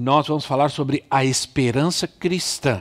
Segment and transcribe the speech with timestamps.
[0.00, 2.80] nós vamos falar sobre a esperança cristã.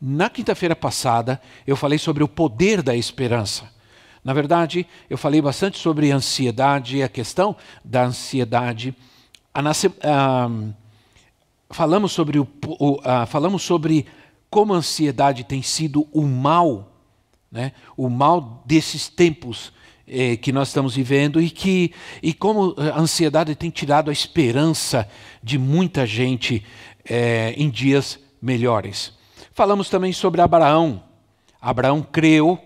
[0.00, 3.70] Na quinta-feira passada, eu falei sobre o poder da esperança.
[4.24, 7.54] Na verdade, eu falei bastante sobre ansiedade, a questão
[7.84, 8.96] da ansiedade.
[9.52, 10.48] A,
[11.68, 14.06] falamos, sobre o, o falamos sobre
[14.48, 16.90] como a ansiedade tem sido o mal,
[17.52, 17.72] né?
[17.98, 19.74] o mal desses tempos
[20.08, 21.92] eh, que nós estamos vivendo e que
[22.22, 25.08] e como a ansiedade tem tirado a esperança
[25.42, 26.64] de muita gente
[27.04, 29.12] eh, em dias melhores.
[29.52, 31.02] Falamos também sobre Abraão.
[31.60, 32.58] Abraão creu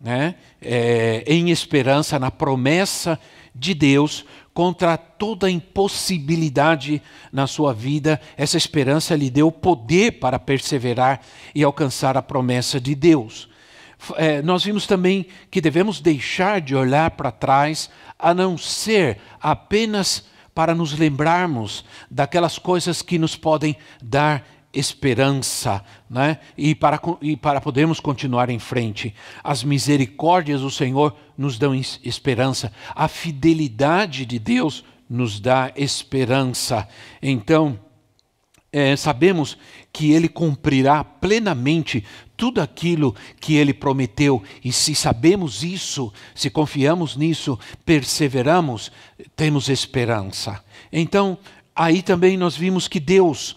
[0.00, 3.18] né, eh, em esperança na promessa
[3.54, 7.00] de Deus contra toda impossibilidade
[7.32, 8.20] na sua vida.
[8.36, 11.20] Essa esperança lhe deu poder para perseverar
[11.54, 13.51] e alcançar a promessa de Deus
[14.16, 20.24] é, nós vimos também que devemos deixar de olhar para trás, a não ser apenas
[20.54, 26.38] para nos lembrarmos daquelas coisas que nos podem dar esperança, né?
[26.56, 29.14] e, para, e para podermos continuar em frente.
[29.44, 36.88] As misericórdias do Senhor nos dão esperança, a fidelidade de Deus nos dá esperança.
[37.20, 37.78] Então,
[38.72, 39.58] é, sabemos
[39.92, 42.02] que Ele cumprirá plenamente
[42.42, 44.42] tudo aquilo que ele prometeu.
[44.64, 48.90] E se sabemos isso, se confiamos nisso, perseveramos,
[49.36, 50.60] temos esperança.
[50.92, 51.38] Então,
[51.72, 53.54] aí também nós vimos que Deus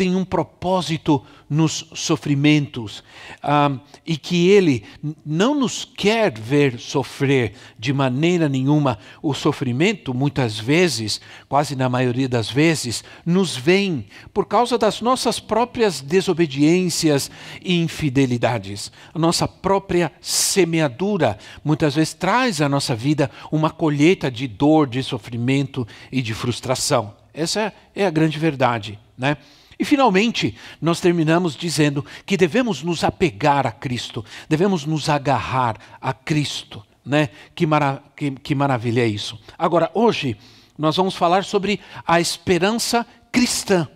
[0.00, 3.04] tem um propósito nos sofrimentos
[3.42, 4.82] ah, e que Ele
[5.26, 8.98] não nos quer ver sofrer de maneira nenhuma.
[9.22, 15.38] O sofrimento, muitas vezes, quase na maioria das vezes, nos vem por causa das nossas
[15.38, 17.30] próprias desobediências
[17.62, 18.90] e infidelidades.
[19.12, 25.02] A nossa própria semeadura muitas vezes traz à nossa vida uma colheita de dor, de
[25.02, 27.14] sofrimento e de frustração.
[27.34, 29.36] Essa é a grande verdade, né?
[29.80, 36.12] E finalmente, nós terminamos dizendo que devemos nos apegar a Cristo, devemos nos agarrar a
[36.12, 36.84] Cristo.
[37.02, 37.30] Né?
[37.54, 39.40] Que, mara que, que maravilha é isso.
[39.58, 40.36] Agora, hoje,
[40.76, 43.88] nós vamos falar sobre a esperança cristã.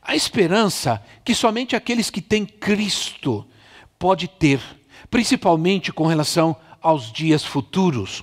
[0.00, 3.44] A esperança que somente aqueles que têm Cristo
[3.98, 4.60] pode ter,
[5.10, 8.22] principalmente com relação aos dias futuros.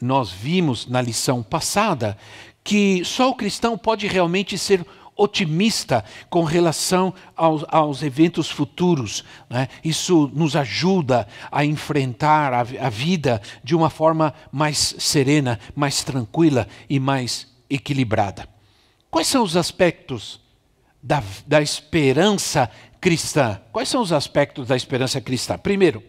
[0.00, 2.16] Nós vimos na lição passada
[2.62, 4.86] que só o cristão pode realmente ser
[5.20, 9.22] otimista com relação aos, aos eventos futuros.
[9.48, 9.68] Né?
[9.84, 16.66] Isso nos ajuda a enfrentar a, a vida de uma forma mais serena, mais tranquila
[16.88, 18.48] e mais equilibrada.
[19.10, 20.40] Quais são os aspectos
[21.02, 22.70] da, da esperança
[23.00, 23.60] cristã?
[23.72, 25.58] Quais são os aspectos da esperança cristã?
[25.58, 26.02] Primeiro,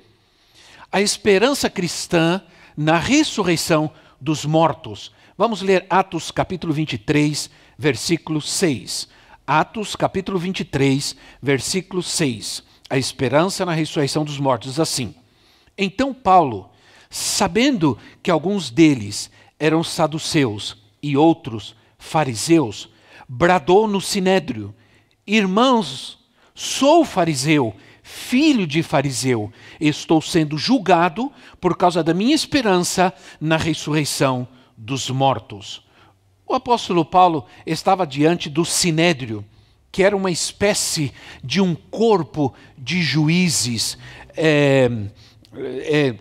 [0.90, 2.42] a esperança cristã
[2.78, 5.12] na ressurreição dos mortos.
[5.38, 7.50] Vamos ler Atos capítulo 23,
[7.82, 9.08] versículo 6.
[9.46, 12.64] Atos, capítulo 23, versículo 6.
[12.88, 15.16] A esperança na ressurreição dos mortos, assim.
[15.76, 16.70] Então Paulo,
[17.10, 22.88] sabendo que alguns deles eram saduceus e outros fariseus,
[23.28, 24.76] bradou no sinédrio:
[25.26, 26.20] Irmãos,
[26.54, 34.48] sou fariseu, filho de fariseu, estou sendo julgado por causa da minha esperança na ressurreição
[34.78, 35.82] dos mortos.
[36.52, 39.46] O apóstolo Paulo estava diante do sinédrio,
[39.90, 43.98] que era uma espécie de um corpo de juízes,
[44.36, 44.90] é,
[45.56, 46.16] é,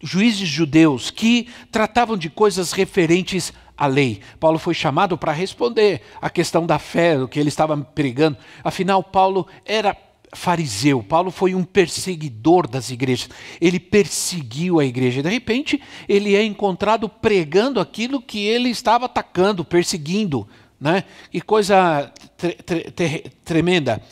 [0.00, 4.22] juízes judeus, que tratavam de coisas referentes à lei.
[4.40, 8.38] Paulo foi chamado para responder à questão da fé, do que ele estava pregando.
[8.64, 9.94] Afinal, Paulo era
[10.34, 13.28] fariseu, Paulo foi um perseguidor das igrejas.
[13.60, 15.22] Ele perseguiu a igreja.
[15.22, 20.48] De repente, ele é encontrado pregando aquilo que ele estava atacando, perseguindo.
[20.80, 21.04] Né?
[21.30, 24.02] Que coisa tre tre tremenda.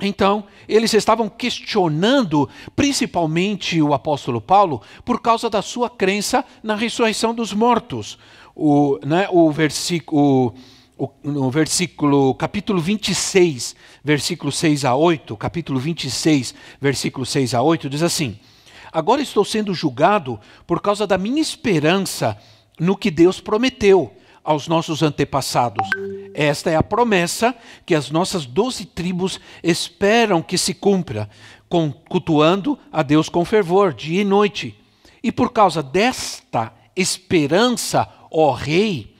[0.00, 7.34] Então, eles estavam questionando, principalmente o apóstolo Paulo, por causa da sua crença na ressurreição
[7.34, 8.18] dos mortos.
[8.54, 10.54] O, né, o versículo
[11.22, 18.02] no versículo, capítulo 26, versículo 6 a 8, capítulo 26, versículo 6 a 8, diz
[18.02, 18.38] assim:
[18.92, 22.36] Agora estou sendo julgado por causa da minha esperança
[22.78, 24.12] no que Deus prometeu.
[24.44, 25.88] aos nossos antepassados.
[26.34, 27.54] Esta é a promessa
[27.86, 31.30] que as nossas doze tribos esperam que se cumpra,
[32.08, 34.74] cultuando a Deus com fervor, dia e noite.
[35.22, 39.11] E por causa desta esperança, ó Rei,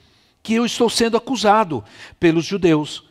[0.42, 1.84] que eu estou sendo acusado
[2.18, 3.04] pelos judeus,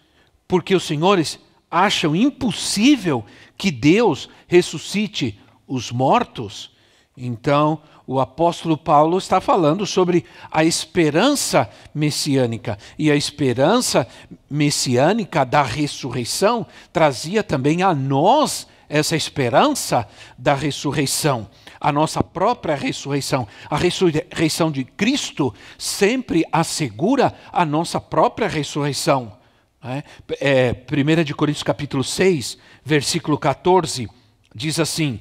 [0.48, 1.40] porque os senhores
[1.70, 3.26] acham impossível
[3.58, 6.72] que Deus ressuscite os mortos.
[7.16, 12.78] Então, o apóstolo Paulo está falando sobre a esperança messiânica.
[13.00, 14.06] E a esperança
[14.50, 20.06] messiânica da ressurreição trazia também a nós essa esperança
[20.38, 21.48] da ressurreição,
[21.82, 23.48] a nossa própria ressurreição.
[23.70, 29.36] A ressurreição de Cristo sempre assegura a nossa própria ressurreição.
[29.84, 30.04] É,
[30.40, 34.08] é, 1 de Coríntios capítulo 6, versículo 14,
[34.54, 35.20] diz assim,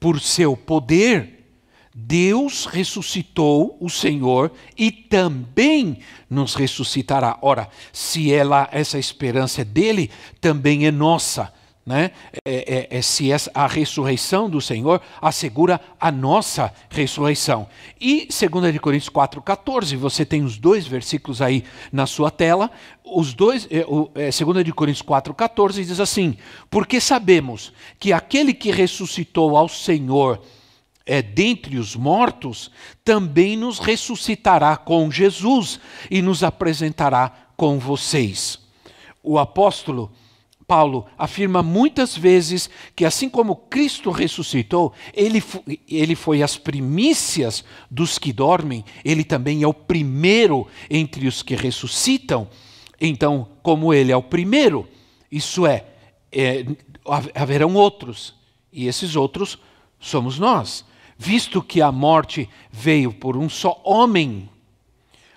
[0.00, 1.38] por seu poder
[2.00, 5.98] Deus ressuscitou o Senhor e também
[6.30, 7.36] nos ressuscitará.
[7.42, 10.08] Ora, se ela, essa esperança é dele,
[10.40, 11.52] também é nossa.
[11.88, 12.10] Né?
[12.44, 17.66] É, é, é, se a ressurreição do Senhor assegura a nossa ressurreição.
[17.98, 22.70] E 2 Coríntios 4,14, você tem os dois versículos aí na sua tela.
[23.02, 23.86] Os dois, é,
[24.16, 26.36] é, 2 Coríntios 4,14 diz assim:
[26.68, 30.42] Porque sabemos que aquele que ressuscitou ao Senhor
[31.06, 32.70] é, dentre os mortos,
[33.02, 35.80] também nos ressuscitará com Jesus
[36.10, 38.58] e nos apresentará com vocês.
[39.22, 40.12] O apóstolo
[40.68, 45.42] Paulo afirma muitas vezes que, assim como Cristo ressuscitou, ele,
[45.88, 51.56] ele foi as primícias dos que dormem, ele também é o primeiro entre os que
[51.56, 52.46] ressuscitam.
[53.00, 54.86] Então, como ele é o primeiro,
[55.32, 55.86] isso é,
[56.30, 56.66] é
[57.34, 58.34] haverão outros,
[58.70, 59.58] e esses outros
[59.98, 60.84] somos nós.
[61.16, 64.50] Visto que a morte veio por um só homem,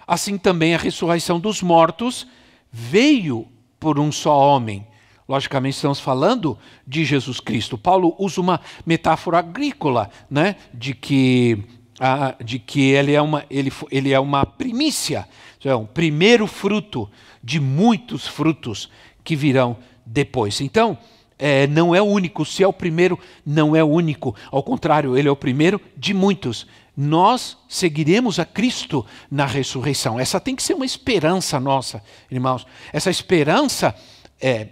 [0.05, 2.27] assim também a ressurreição dos mortos
[2.69, 3.47] veio
[3.79, 4.90] por um só homem.
[5.31, 7.77] Logicamente, estamos falando de Jesus Cristo.
[7.77, 10.57] Paulo usa uma metáfora agrícola, né?
[10.73, 11.63] de, que,
[11.97, 15.25] ah, de que ele é uma, ele, ele é uma primícia,
[15.63, 17.09] é um primeiro fruto
[17.41, 18.89] de muitos frutos
[19.23, 20.59] que virão depois.
[20.59, 20.97] Então,
[21.39, 24.35] é, não é o único, se é o primeiro, não é o único.
[24.51, 26.67] Ao contrário, ele é o primeiro de muitos.
[26.97, 30.19] Nós seguiremos a Cristo na ressurreição.
[30.19, 32.67] Essa tem que ser uma esperança nossa, irmãos.
[32.91, 33.95] Essa esperança
[34.41, 34.67] é,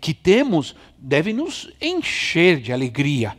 [0.00, 3.36] que temos deve nos encher de alegria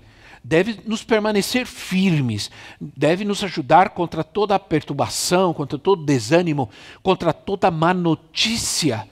[0.48, 6.70] deve nos permanecer firmes, deve nos ajudar contra toda perturbação, contra todo desânimo,
[7.02, 9.10] contra toda má notícia.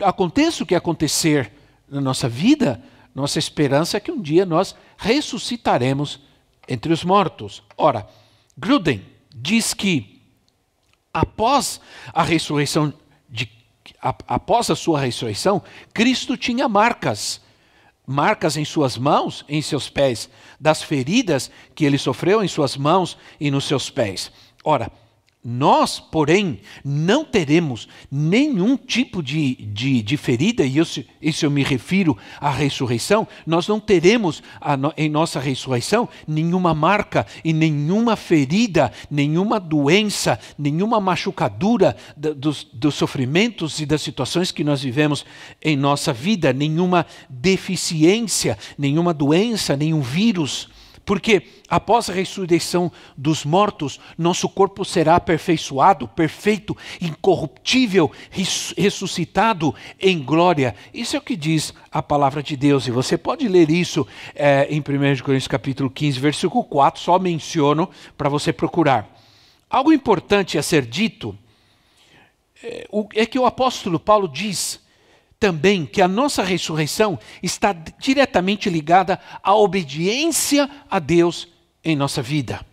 [0.00, 1.50] Aconteça o que acontecer,
[1.90, 2.80] na nossa vida,
[3.12, 6.20] nossa esperança é que um dia nós ressuscitaremos
[6.68, 7.60] entre os mortos.
[7.76, 8.06] Ora,
[8.56, 9.02] Gruden
[9.34, 10.22] diz que
[11.12, 11.80] após
[12.12, 12.94] a ressurreição
[14.02, 15.62] após a sua ressurreição,
[15.94, 17.40] Cristo tinha marcas,
[18.04, 20.28] marcas em suas mãos, em seus pés,
[20.58, 24.32] das feridas que ele sofreu em suas mãos e nos seus pés.
[24.64, 24.90] Ora,
[25.44, 31.64] nós, porém, não teremos nenhum tipo de, de, de ferida, e isso, isso eu me
[31.64, 38.92] refiro à ressurreição, nós não teremos a, em nossa ressurreição nenhuma marca e nenhuma ferida,
[39.10, 45.26] nenhuma doença, nenhuma machucadura dos, dos sofrimentos e das situações que nós vivemos
[45.60, 50.70] em nossa vida, nenhuma deficiência, nenhuma doença, nenhum vírus.
[51.04, 58.10] Porque após a ressurreição dos mortos, nosso corpo será aperfeiçoado, perfeito, incorruptível,
[58.76, 60.74] ressuscitado em glória.
[60.94, 62.86] Isso é o que diz a palavra de Deus.
[62.86, 64.82] E você pode ler isso é, em 1
[65.22, 69.10] Coríntios capítulo 15, versículo 4, só menciono para você procurar.
[69.68, 71.36] Algo importante a ser dito
[72.62, 74.81] é, é que o apóstolo Paulo diz
[75.42, 81.48] também que a nossa ressurreição está diretamente ligada à obediência a Deus
[81.82, 82.64] em nossa vida.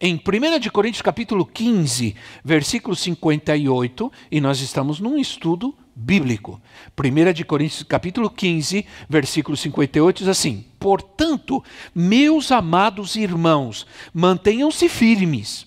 [0.00, 6.58] Em 1 Coríntios capítulo 15, versículo 58, e nós estamos num estudo bíblico.
[6.98, 11.62] 1 Coríntios capítulo 15, versículo 58 diz assim: Portanto,
[11.94, 15.66] meus amados irmãos, mantenham-se firmes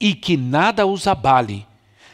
[0.00, 1.66] e que nada os abale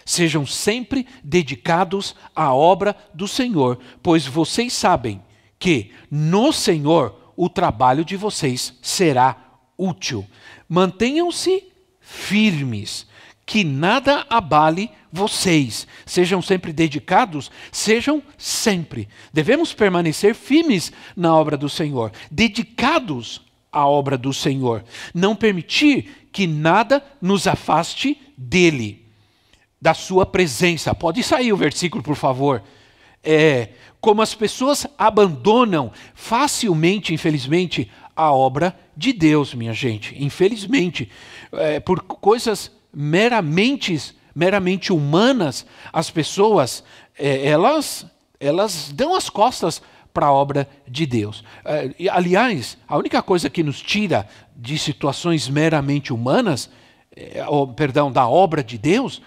[0.07, 5.21] Sejam sempre dedicados à obra do Senhor, pois vocês sabem
[5.59, 9.37] que no Senhor o trabalho de vocês será
[9.77, 10.25] útil.
[10.69, 11.65] Mantenham-se
[12.01, 13.05] firmes,
[13.45, 15.89] que nada abale vocês.
[16.07, 19.09] Sejam sempre dedicados, sejam sempre.
[19.33, 24.85] Devemos permanecer firmes na obra do Senhor, dedicados à obra do Senhor.
[25.13, 29.06] Não permitir que nada nos afaste dele
[29.87, 30.93] da sua presença.
[30.93, 32.61] Pode sair o versículo, por favor.
[33.23, 33.69] É,
[34.01, 40.13] como as pessoas abandonam facilmente, infelizmente, a obra de Deus, minha gente.
[40.19, 41.09] Infelizmente,
[41.53, 43.97] é, por coisas meramente,
[44.35, 46.83] meramente humanas, as pessoas
[47.17, 48.05] é, elas,
[48.41, 49.81] elas dão as costas
[50.13, 51.45] para a obra de Deus.
[51.65, 54.27] É, aliás, a única coisa que nos tira
[54.57, 56.69] de situações meramente humanas,
[57.15, 57.45] é,
[57.77, 59.23] perdão, da obra de Deus,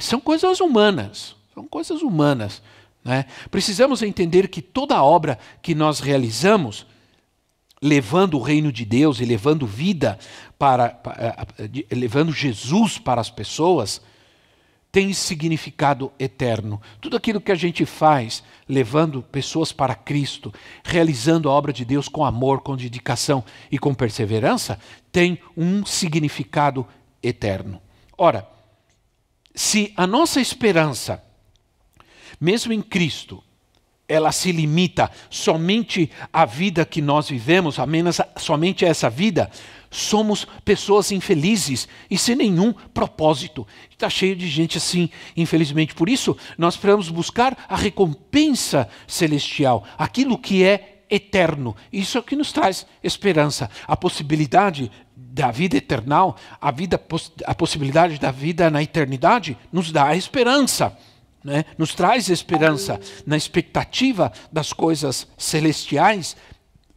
[0.00, 1.34] são coisas humanas.
[1.54, 2.62] São coisas humanas.
[3.04, 3.24] Né?
[3.50, 6.86] Precisamos entender que toda obra que nós realizamos,
[7.80, 10.18] levando o reino de Deus e levando vida
[10.58, 11.44] para, para
[11.90, 14.02] levando Jesus para as pessoas,
[14.92, 16.80] tem significado eterno.
[17.00, 22.08] Tudo aquilo que a gente faz, levando pessoas para Cristo, realizando a obra de Deus
[22.08, 24.78] com amor, com dedicação e com perseverança,
[25.12, 26.86] tem um significado
[27.22, 27.80] eterno.
[28.18, 28.48] Ora,
[29.54, 31.22] se a nossa esperança,
[32.40, 33.42] mesmo em Cristo,
[34.10, 39.48] ela se limita somente à vida que nós vivemos, apenas somente a essa vida,
[39.88, 43.66] somos pessoas infelizes e sem nenhum propósito.
[43.88, 45.94] Está cheio de gente assim, infelizmente.
[45.94, 51.76] Por isso, nós precisamos buscar a recompensa celestial, aquilo que é eterno.
[51.92, 54.90] Isso é o que nos traz esperança, a possibilidade
[55.32, 57.00] da vida eternal, a, vida,
[57.46, 60.96] a possibilidade da vida na eternidade, nos dá esperança.
[61.42, 61.64] Né?
[61.78, 66.36] Nos traz esperança na expectativa das coisas celestiais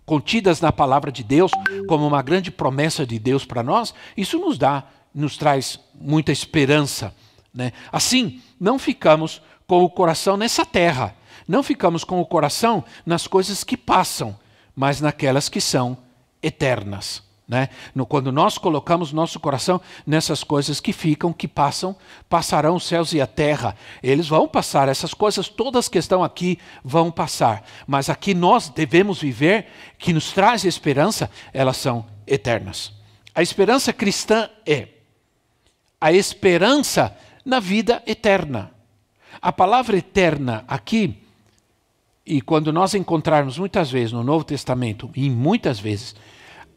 [0.05, 1.51] contidas na palavra de Deus
[1.87, 7.13] como uma grande promessa de Deus para nós, isso nos dá, nos traz muita esperança.
[7.53, 7.71] Né?
[7.91, 11.15] Assim, não ficamos com o coração nessa terra,
[11.47, 14.37] não ficamos com o coração nas coisas que passam,
[14.75, 15.97] mas naquelas que são
[16.41, 17.23] eternas.
[17.53, 17.69] Né?
[17.93, 21.95] No, quando nós colocamos nosso coração nessas coisas que ficam, que passam,
[22.27, 23.75] passarão os céus e a terra.
[24.01, 27.63] Eles vão passar, essas coisas todas que estão aqui vão passar.
[27.85, 29.67] Mas aqui nós devemos viver,
[29.99, 32.91] que nos traz esperança, elas são eternas.
[33.35, 34.87] A esperança cristã é
[36.01, 38.71] a esperança na vida eterna.
[39.39, 41.17] A palavra eterna aqui,
[42.25, 46.15] e quando nós encontrarmos muitas vezes no Novo Testamento, e muitas vezes,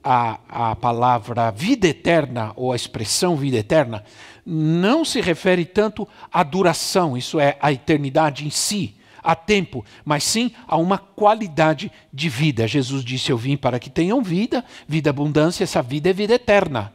[0.08, 0.38] a,
[0.70, 4.04] a palavra vida eterna ou a expressão vida eterna
[4.46, 10.22] não se refere tanto à duração, isso é, à eternidade em si, a tempo, mas
[10.22, 12.68] sim a uma qualidade de vida.
[12.68, 16.92] Jesus disse: Eu vim para que tenham vida, vida abundância, essa vida é vida eterna.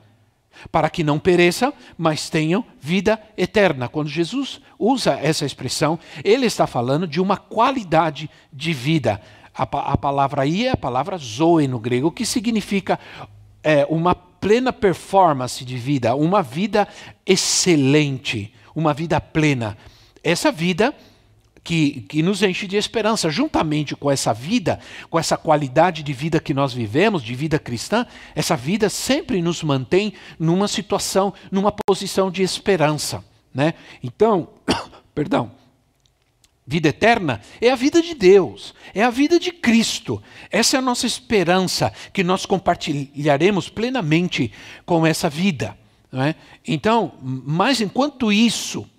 [0.72, 3.90] Para que não pereçam, mas tenham vida eterna.
[3.90, 9.20] Quando Jesus usa essa expressão, ele está falando de uma qualidade de vida
[9.54, 13.00] a, a palavra aí é a palavra zoe no grego, que significa
[13.64, 16.88] é, uma plena performance de vida, uma vida
[17.26, 19.78] excelente, uma vida plena.
[20.24, 20.94] Essa vida
[21.64, 24.80] que, que nos enche de esperança, juntamente com essa vida,
[25.10, 29.62] com essa qualidade de vida que nós vivemos, de vida cristã, essa vida sempre nos
[29.62, 33.24] mantém numa situação, numa posição de esperança.
[33.54, 33.74] Né?
[34.04, 34.50] Então,
[35.14, 35.52] perdão,
[36.72, 40.24] Vida eterna é a vida de Deus, é a vida de Cristo.
[40.50, 44.54] Essa é a nossa esperança, que nós compartilharemos plenamente
[44.86, 45.78] com essa vida.
[46.14, 46.34] É?
[46.66, 48.90] Então, mas enquanto isso,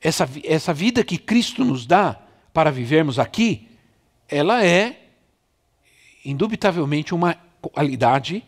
[0.00, 2.20] essa, essa vida que Cristo nos dá
[2.52, 3.68] para vivermos aqui,
[4.28, 5.10] ela é
[6.24, 8.42] indubitavelmente uma qualidade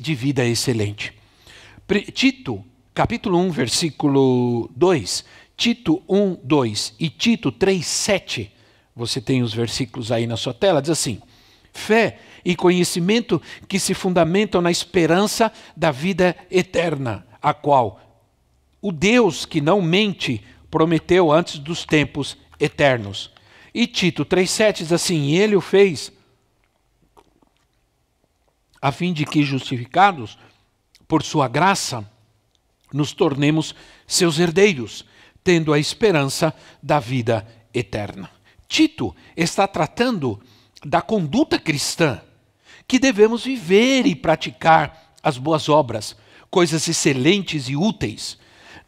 [0.00, 1.12] de vida excelente.
[2.12, 8.52] Tito, capítulo 1, versículo 2 Tito 1, 2 e Tito 3, 7,
[8.94, 11.20] você tem os versículos aí na sua tela, diz assim:
[11.72, 18.00] fé e conhecimento que se fundamentam na esperança da vida eterna, a qual
[18.80, 23.30] o Deus que não mente prometeu antes dos tempos eternos.
[23.72, 26.12] E Tito 3,7 diz assim: Ele o fez
[28.80, 30.38] a fim de que, justificados
[31.08, 32.08] por sua graça,
[32.92, 33.74] nos tornemos
[34.06, 35.06] seus herdeiros
[35.44, 38.30] tendo a esperança da vida eterna.
[38.66, 40.40] Tito está tratando
[40.84, 42.20] da conduta cristã,
[42.88, 46.16] que devemos viver e praticar as boas obras,
[46.50, 48.38] coisas excelentes e úteis.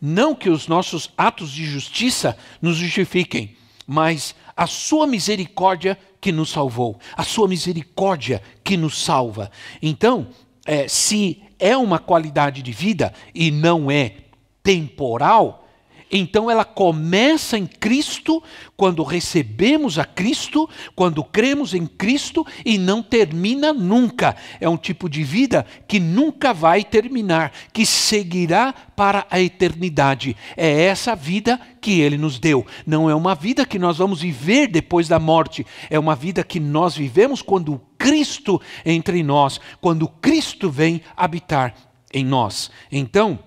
[0.00, 6.50] Não que os nossos atos de justiça nos justifiquem, mas a sua misericórdia que nos
[6.50, 9.50] salvou, a sua misericórdia que nos salva.
[9.80, 10.28] Então,
[10.64, 14.16] é, se é uma qualidade de vida e não é
[14.62, 15.65] temporal,
[16.10, 18.42] Então ela começa em Cristo,
[18.76, 24.36] quando recebemos a Cristo, quando cremos em Cristo e não termina nunca.
[24.60, 30.36] É um tipo de vida que nunca vai terminar, que seguirá para a eternidade.
[30.56, 32.64] É essa vida que ele nos deu.
[32.86, 36.60] Não é uma vida que nós vamos viver depois da morte, é uma vida que
[36.60, 41.74] nós vivemos quando Cristo entra em nós, quando Cristo vem habitar
[42.12, 42.70] em nós.
[42.90, 43.38] Então,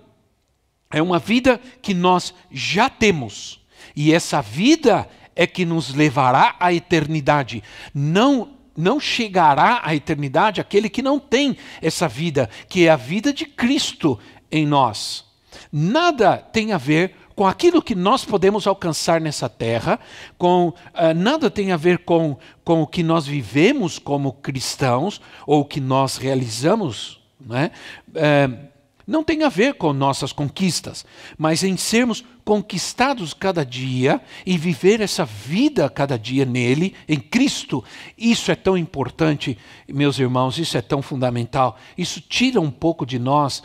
[0.90, 3.60] é uma vida que nós já temos.
[3.94, 7.62] E essa vida é que nos levará à eternidade.
[7.94, 13.30] Não não chegará à eternidade aquele que não tem essa vida, que é a vida
[13.30, 14.18] de Cristo
[14.50, 15.24] em nós.
[15.70, 19.98] Nada tem a ver com aquilo que nós podemos alcançar nessa terra,
[20.38, 20.74] com uh,
[21.14, 25.80] nada tem a ver com, com o que nós vivemos como cristãos ou o que
[25.80, 27.20] nós realizamos.
[27.40, 27.70] Né?
[28.08, 28.69] Uh,
[29.10, 31.04] não tem a ver com nossas conquistas,
[31.36, 37.82] mas em sermos conquistados cada dia e viver essa vida cada dia nele, em Cristo.
[38.16, 41.76] Isso é tão importante, meus irmãos, isso é tão fundamental.
[41.98, 43.64] Isso tira um pouco de nós,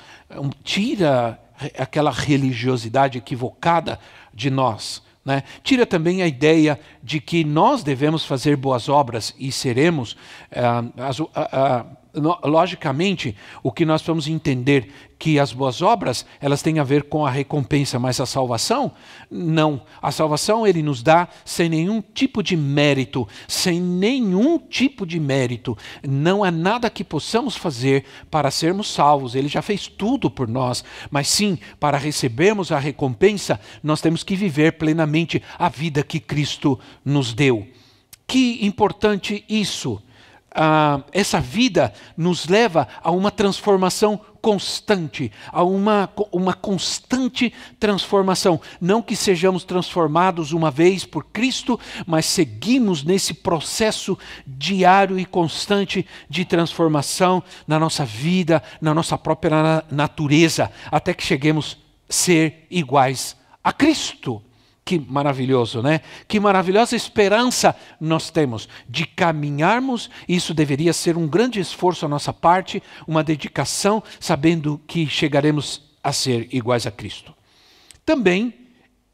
[0.63, 1.39] tira
[1.77, 3.99] aquela religiosidade equivocada
[4.33, 5.03] de nós.
[5.23, 5.43] Né?
[5.63, 10.13] Tira também a ideia de que nós devemos fazer boas obras e seremos.
[10.51, 12.04] Uh, as, uh, uh,
[12.43, 17.25] logicamente, o que nós vamos entender que as boas obras, elas têm a ver com
[17.25, 18.91] a recompensa, mas a salvação,
[19.29, 19.81] não.
[20.01, 25.77] A salvação ele nos dá sem nenhum tipo de mérito, sem nenhum tipo de mérito.
[26.07, 29.35] Não há nada que possamos fazer para sermos salvos.
[29.35, 34.35] Ele já fez tudo por nós, mas sim, para recebermos a recompensa, nós temos que
[34.35, 37.67] viver plenamente a vida que Cristo nos deu.
[38.27, 40.01] Que importante isso!
[40.55, 48.61] Ah, essa vida nos leva a uma transformação constante, a uma, uma constante transformação.
[48.79, 56.05] Não que sejamos transformados uma vez por Cristo, mas seguimos nesse processo diário e constante
[56.29, 63.35] de transformação na nossa vida, na nossa própria natureza, até que cheguemos a ser iguais
[63.63, 64.44] a Cristo.
[64.85, 66.01] Que maravilhoso, né?
[66.27, 70.11] Que maravilhosa esperança nós temos de caminharmos.
[70.29, 76.13] Isso deveria ser um grande esforço à nossa parte, uma dedicação, sabendo que chegaremos a
[76.13, 77.33] ser iguais a Cristo.
[78.05, 78.53] Também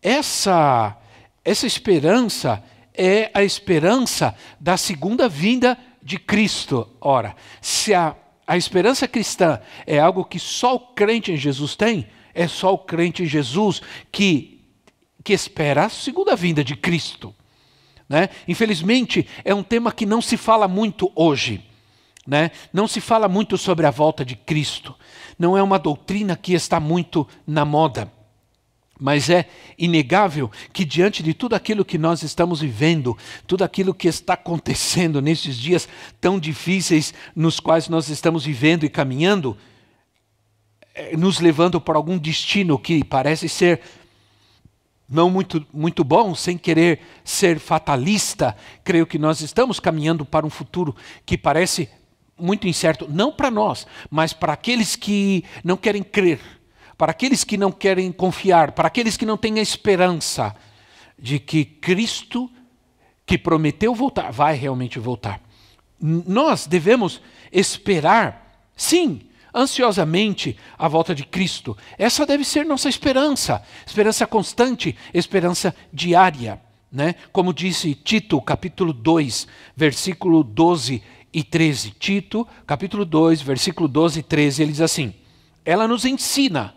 [0.02, 0.98] essa
[1.46, 2.62] essa esperança
[2.94, 6.88] é a esperança da segunda vinda de Cristo.
[7.00, 8.14] Ora, se a,
[8.46, 12.78] a esperança cristã é algo que só o crente em Jesus tem, é só o
[12.78, 13.82] crente em Jesus
[14.12, 14.61] que
[15.24, 17.34] que espera a segunda vinda de Cristo.
[18.08, 18.30] Né?
[18.48, 21.64] Infelizmente, é um tema que não se fala muito hoje.
[22.28, 22.52] Né?
[22.74, 24.96] Não se fala muito sobre a volta de Cristo.
[25.40, 28.12] Não é uma doutrina que está muito na moda.
[29.00, 34.08] Mas é inegável que, diante de tudo aquilo que nós estamos vivendo, tudo aquilo que
[34.08, 39.58] está acontecendo nesses dias tão difíceis nos quais nós estamos vivendo e caminhando,
[40.94, 43.82] eh, nos levando para algum destino que parece ser
[45.12, 50.50] não muito, muito bom, sem querer ser fatalista, creio que nós estamos caminhando para um
[50.50, 50.96] futuro
[51.26, 51.90] que parece
[52.40, 56.40] muito incerto, não para nós, mas para aqueles que não querem crer,
[56.98, 60.56] para aqueles que não querem confiar, para aqueles que não têm a esperança
[61.20, 62.50] de que Cristo,
[63.26, 65.42] que prometeu voltar, vai realmente voltar.
[66.00, 67.22] Nós devemos
[67.52, 69.22] esperar, sim,
[69.54, 71.78] ansiosamente a volta de Cristo.
[71.98, 76.62] Essa deve ser nossa esperança, esperança constante, esperança diária.
[76.92, 77.16] Né?
[77.32, 81.02] Como disse Tito, capítulo 2, versículo 12
[81.34, 81.92] e 13.
[81.92, 85.14] Tito, capítulo 2, versículo 12 e 13, ele diz assim:
[85.64, 86.76] Ela nos ensina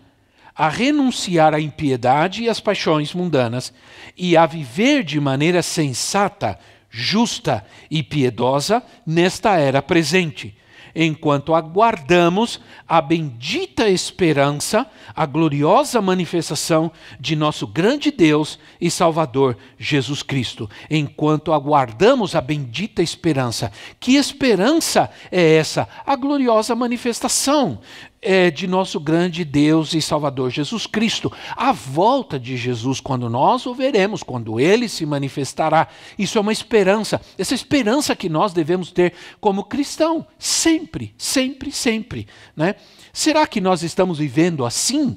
[0.55, 3.73] a renunciar à impiedade e às paixões mundanas
[4.17, 6.57] e a viver de maneira sensata,
[6.89, 10.57] justa e piedosa nesta era presente
[10.95, 20.23] enquanto aguardamos a bendita esperança, a gloriosa manifestação de nosso grande Deus e Salvador Jesus
[20.23, 20.69] Cristo.
[20.91, 23.73] Enquanto aguardamos a bendita esperança.
[23.99, 25.89] Que esperança é essa?
[26.07, 27.81] A gloriosa manifestação
[28.25, 31.33] é, de nosso grande Deus e Salvador Jesus Cristo.
[31.55, 35.87] A volta de Jesus, quando nós o veremos, quando ele se manifestará.
[36.19, 42.27] Isso é uma esperança, essa esperança que nós devemos ter como cristão, sempre, sempre, sempre.
[42.57, 42.75] Né?
[43.13, 45.17] Será que nós estamos vivendo assim?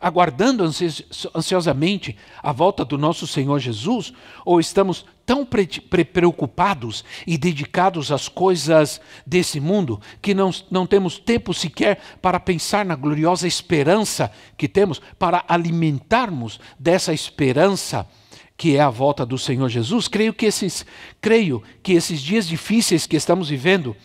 [0.00, 4.12] Aguardando ansiosamente a volta do nosso Senhor Jesus?
[4.44, 5.66] Ou estamos tão pre
[6.04, 12.84] preocupados e dedicados às coisas desse mundo que não, não temos tempo sequer para pensar
[12.84, 18.08] na gloriosa esperança que temos, para alimentarmos dessa esperança?
[18.56, 20.84] que é a volta do Senhor Jesus, creio que esses,
[21.18, 23.96] creio que esses dias difíceis que estamos vivendo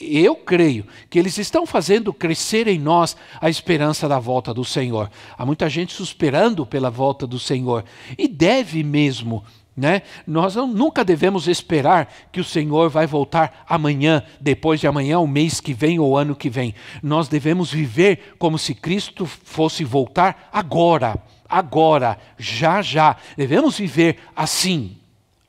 [0.00, 5.10] eu creio que eles estão fazendo crescer em nós a esperança da volta do Senhor.
[5.36, 7.84] Há muita gente suspirando pela volta do Senhor
[8.16, 9.44] e deve mesmo.
[9.76, 10.02] Né?
[10.26, 15.26] Nós não, nunca devemos esperar que o Senhor vai voltar amanhã, depois de amanhã, o
[15.26, 16.74] mês que vem ou ano que vem.
[17.02, 21.16] Nós devemos viver como se Cristo fosse voltar agora,
[21.48, 23.16] agora, já já.
[23.36, 24.96] Devemos viver assim.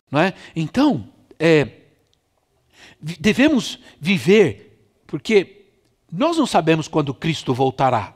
[0.10, 0.34] Não é?
[0.56, 1.06] Então,
[1.40, 1.81] é,
[3.02, 5.66] devemos viver, porque
[6.12, 8.16] nós não sabemos quando Cristo voltará.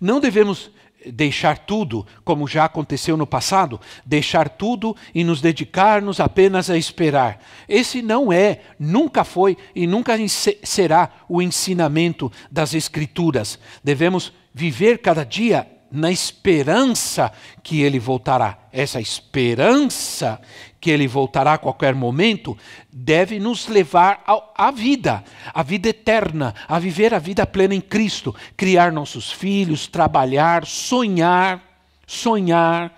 [0.00, 0.70] Não devemos
[1.06, 7.40] deixar tudo, como já aconteceu no passado, deixar tudo e nos dedicar-nos apenas a esperar.
[7.68, 10.16] Esse não é, nunca foi e nunca
[10.62, 13.58] será o ensinamento das Escrituras.
[13.82, 18.58] Devemos viver cada dia na esperança que ele voltará.
[18.72, 20.40] Essa esperança
[20.80, 22.58] que ele voltará a qualquer momento
[22.92, 24.22] deve nos levar
[24.54, 29.86] à vida, à vida eterna, a viver a vida plena em Cristo, criar nossos filhos,
[29.86, 31.62] trabalhar, sonhar,
[32.06, 32.92] sonhar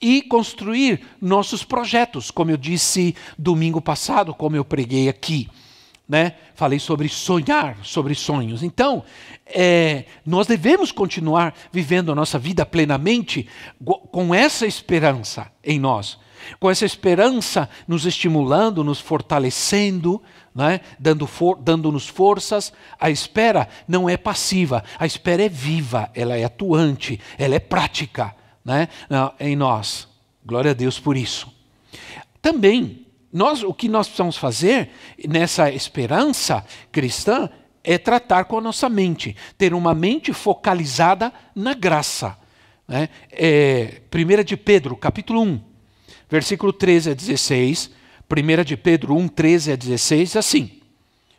[0.00, 5.48] e construir nossos projetos, como eu disse domingo passado, como eu preguei aqui
[6.10, 6.32] né?
[6.56, 8.64] Falei sobre sonhar, sobre sonhos.
[8.64, 9.04] Então,
[9.46, 13.48] é, nós devemos continuar vivendo a nossa vida plenamente
[14.10, 16.18] com essa esperança em nós,
[16.58, 20.20] com essa esperança nos estimulando, nos fortalecendo,
[20.52, 20.80] né?
[20.98, 22.72] dando for, dando-nos forças.
[22.98, 28.34] A espera não é passiva, a espera é viva, ela é atuante, ela é prática
[28.64, 28.88] né?
[29.38, 30.08] em nós.
[30.44, 31.46] Glória a Deus por isso.
[32.42, 34.90] Também nós, o que nós precisamos fazer
[35.28, 37.48] nessa esperança cristã
[37.82, 42.36] é tratar com a nossa mente, ter uma mente focalizada na graça.
[42.86, 43.08] Né?
[43.30, 45.60] É, 1 de Pedro, capítulo 1,
[46.28, 47.90] versículo 13 a 16.
[48.30, 50.80] 1 de Pedro 1, 13 a 16, assim.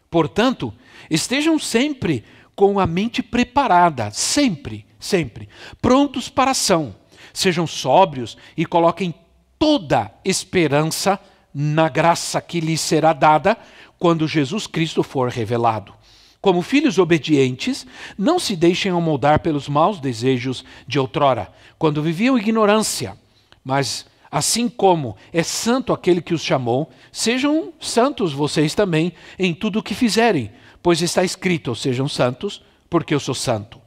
[0.09, 0.73] Portanto,
[1.09, 5.47] estejam sempre com a mente preparada, sempre, sempre,
[5.81, 6.93] prontos para a ação.
[7.33, 9.15] Sejam sóbrios e coloquem
[9.57, 11.17] toda esperança
[11.53, 13.57] na graça que lhes será dada
[13.99, 15.93] quando Jesus Cristo for revelado.
[16.41, 17.85] Como filhos obedientes,
[18.17, 23.15] não se deixem amoldar pelos maus desejos de outrora, quando viviam ignorância.
[23.63, 29.79] Mas, assim como é santo aquele que os chamou, sejam santos vocês também em tudo
[29.79, 33.79] o que fizerem, pois está escrito: sejam santos, porque eu sou santo.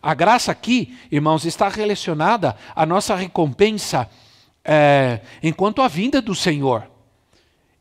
[0.00, 4.08] A graça aqui, irmãos, está relacionada à nossa recompensa
[4.64, 6.88] é, enquanto a vinda do Senhor.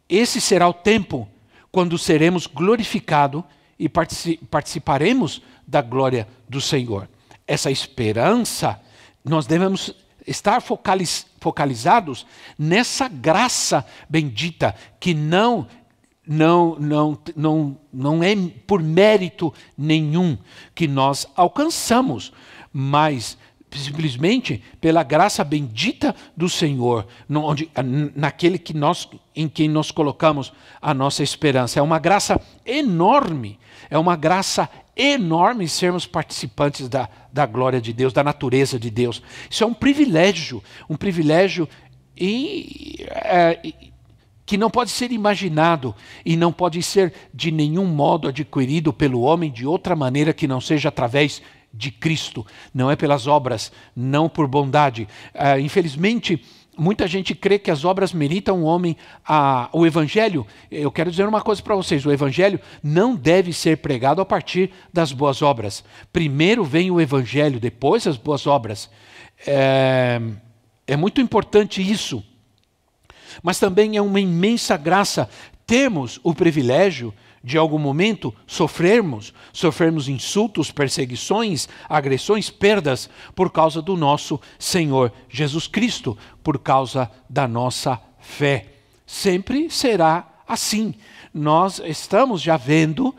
[0.10, 1.28] Esse será o tempo
[1.72, 3.44] quando seremos glorificados
[3.78, 7.10] e participaremos da glória do Senhor.
[7.48, 8.80] Essa esperança,
[9.24, 9.94] nós devemos
[10.26, 12.26] estar focaliz focalizados
[12.58, 15.68] nessa graça bendita que não
[16.28, 20.36] não, não, não, não é por mérito nenhum
[20.74, 22.34] que nós alcançamos,
[22.74, 23.38] mas
[23.80, 27.70] simplesmente pela graça bendita do Senhor, onde,
[28.16, 31.80] naquele que nós, em quem nós colocamos a nossa esperança.
[31.80, 33.60] É uma graça enorme,
[33.90, 39.22] é uma graça enorme sermos participantes da, da glória de Deus, da natureza de Deus.
[39.50, 41.68] Isso é um privilégio, um privilégio
[42.18, 43.60] e, é,
[44.46, 49.52] que não pode ser imaginado e não pode ser de nenhum modo adquirido pelo homem
[49.52, 51.42] de outra maneira que não seja através
[51.76, 55.08] de Cristo, não é pelas obras, não por bondade.
[55.34, 56.42] Uh, infelizmente,
[56.78, 60.46] muita gente crê que as obras meritam o homem a, o evangelho.
[60.70, 64.72] Eu quero dizer uma coisa para vocês: o evangelho não deve ser pregado a partir
[64.92, 65.84] das boas obras.
[66.12, 68.90] Primeiro vem o evangelho, depois as boas obras.
[69.46, 70.22] É,
[70.88, 72.24] é muito importante isso.
[73.44, 75.30] Mas também é uma imensa graça
[75.68, 77.14] termos o privilégio
[77.46, 85.68] de algum momento sofrermos, sofrermos insultos, perseguições, agressões, perdas por causa do nosso Senhor Jesus
[85.68, 88.74] Cristo, por causa da nossa fé.
[89.06, 90.96] Sempre será assim.
[91.32, 93.14] Nós estamos já vendo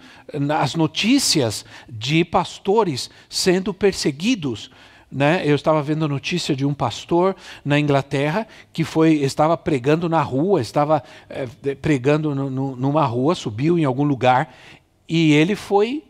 [0.59, 4.73] as notícias de pastores sendo perseguidos
[5.11, 5.43] né?
[5.45, 10.23] Eu estava vendo a notícia de um pastor na Inglaterra que foi estava pregando na
[10.23, 14.55] rua, estava é, pregando no, no, numa rua, subiu em algum lugar
[15.09, 16.05] e ele foi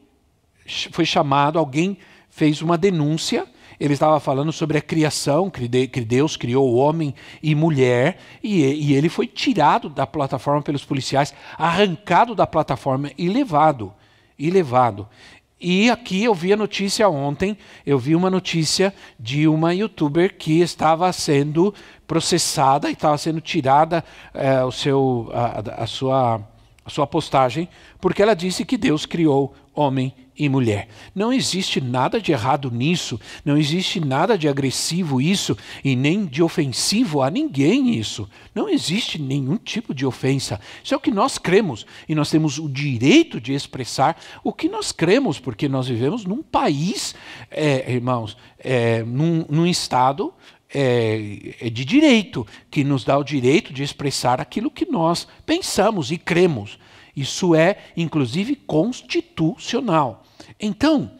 [0.91, 1.97] foi chamado, alguém
[2.29, 3.47] fez uma denúncia
[3.79, 5.69] ele estava falando sobre a criação, que
[6.01, 11.35] Deus criou o homem e mulher, e, e ele foi tirado da plataforma pelos policiais,
[11.59, 13.93] arrancado da plataforma e levado.
[14.39, 15.09] E levado.
[15.59, 20.61] E aqui eu vi a notícia ontem, eu vi uma notícia de uma youtuber que
[20.61, 21.75] estava sendo
[22.07, 26.43] processada e estava sendo tirada é, o seu, a, a, sua,
[26.85, 30.89] a sua postagem, porque ela disse que Deus criou homem e mulher.
[31.15, 36.43] Não existe nada de errado nisso, não existe nada de agressivo isso e nem de
[36.43, 38.29] ofensivo a ninguém isso.
[38.55, 40.61] Não existe nenhum tipo de ofensa.
[40.83, 44.69] Isso é o que nós cremos e nós temos o direito de expressar o que
[44.69, 47.15] nós cremos, porque nós vivemos num país,
[47.51, 50.33] é, irmãos, é, num, num estado
[50.73, 56.11] é, é, de direito, que nos dá o direito de expressar aquilo que nós pensamos
[56.11, 56.79] e cremos.
[57.17, 60.26] Isso é, inclusive, constitucional.
[60.59, 61.11] Então,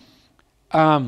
[0.71, 1.03] ah,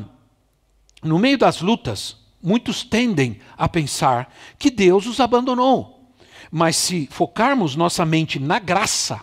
[1.03, 6.13] no meio das lutas, muitos tendem a pensar que Deus os abandonou.
[6.51, 9.21] Mas se focarmos nossa mente na graça,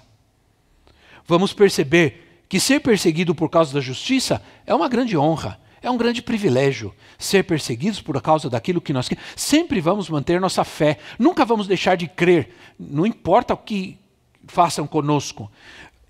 [1.26, 5.96] vamos perceber que ser perseguido por causa da justiça é uma grande honra, é um
[5.96, 6.94] grande privilégio.
[7.18, 11.96] Ser perseguidos por causa daquilo que nós sempre vamos manter nossa fé, nunca vamos deixar
[11.96, 13.98] de crer, não importa o que
[14.46, 15.50] façam conosco.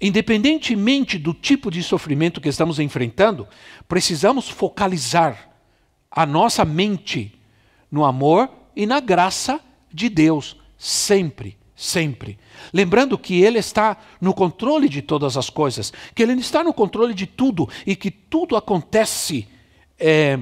[0.01, 3.49] Independentemente do tipo de sofrimento que estamos enfrentando,
[3.89, 5.51] precisamos focalizar
[6.11, 7.39] a nossa mente
[7.91, 9.61] no amor e na graça
[9.93, 12.39] de Deus, sempre, sempre.
[12.73, 17.15] Lembrando que Ele está no controle de todas as coisas, que Ele está no controle
[17.15, 19.49] de tudo e que tudo acontece,
[19.99, 20.39] é,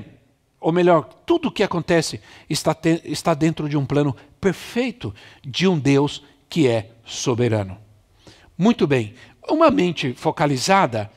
[0.60, 5.14] ou melhor, tudo que acontece está, te, está dentro de um plano perfeito
[5.46, 7.78] de um Deus que é soberano.
[8.56, 9.14] Muito bem,
[9.48, 11.10] uma mente focalizada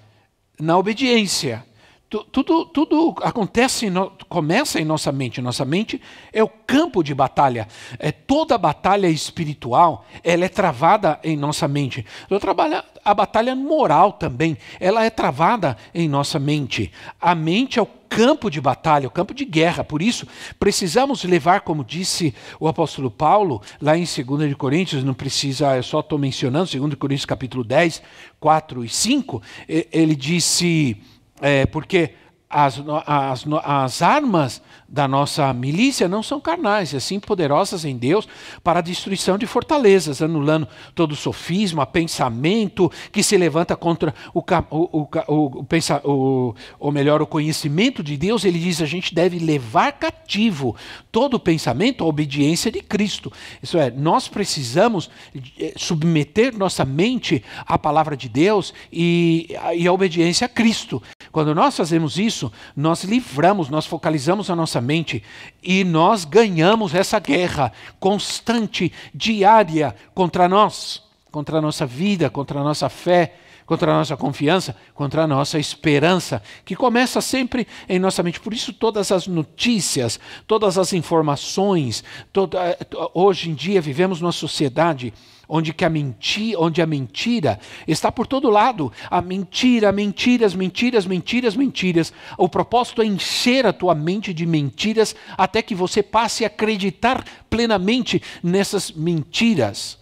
[0.60, 1.66] na obediência.
[2.10, 3.88] Tudo, tudo acontece,
[4.30, 5.42] começa em nossa mente.
[5.42, 7.68] Nossa mente é o campo de batalha.
[8.00, 12.06] É toda batalha espiritual, ela é travada em nossa mente.
[13.04, 14.58] A batalha moral também.
[14.80, 16.94] Ela é travada em nossa mente.
[17.20, 19.84] A mente é o campo de batalha, o campo de guerra.
[19.84, 20.26] Por isso,
[20.58, 26.00] precisamos levar, como disse o apóstolo Paulo, lá em 2 Coríntios, não precisa, eu só
[26.00, 28.02] estou mencionando, 2 Coríntios capítulo 10,
[28.40, 30.96] 4 e 5, ele disse,
[31.42, 32.16] é, porque
[32.50, 38.28] as, as, as armas da nossa milícia não são carnais, e assim poderosas em Deus
[38.64, 45.10] para a destruição de fortalezas, anulando todo sofisma, pensamento que se levanta contra o, o,
[45.28, 45.66] o,
[46.04, 48.46] o, ou melhor, o conhecimento de Deus.
[48.46, 50.76] Ele diz a gente deve levar cativo
[51.12, 53.32] todo pensamento à obediência de Cristo.
[53.62, 55.10] Isso é, nós precisamos
[55.60, 61.02] eh, submeter nossa mente à palavra de Deus e, e à obediência a Cristo.
[61.32, 62.37] Quando nós fazemos isso,
[62.76, 65.24] nós livramos, nós focalizamos a nossa mente
[65.62, 72.64] e nós ganhamos essa guerra constante, diária contra nós, contra a nossa vida, contra a
[72.64, 78.24] nossa fé, contra a nossa confiança, contra a nossa esperança, que começa sempre em nossa
[78.24, 78.40] mente.
[78.40, 82.78] Por isso, todas as notícias, todas as informações, toda,
[83.14, 85.14] hoje em dia vivemos numa sociedade
[85.48, 88.92] onde, que a, mentira, onde a mentira está por todo lado.
[89.10, 92.14] A mentira, mentiras, mentiras, mentiras, mentiras.
[92.38, 97.24] O propósito é encher a tua mente de mentiras até que você passe a acreditar
[97.50, 99.98] plenamente nessas mentiras.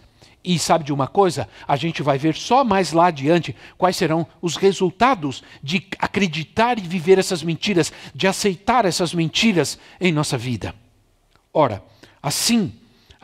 [0.46, 1.48] E sabe de uma coisa?
[1.66, 6.82] A gente vai ver só mais lá adiante quais serão os resultados de acreditar e
[6.82, 10.72] viver essas mentiras, de aceitar essas mentiras em nossa vida.
[11.52, 11.82] Ora,
[12.22, 12.72] assim,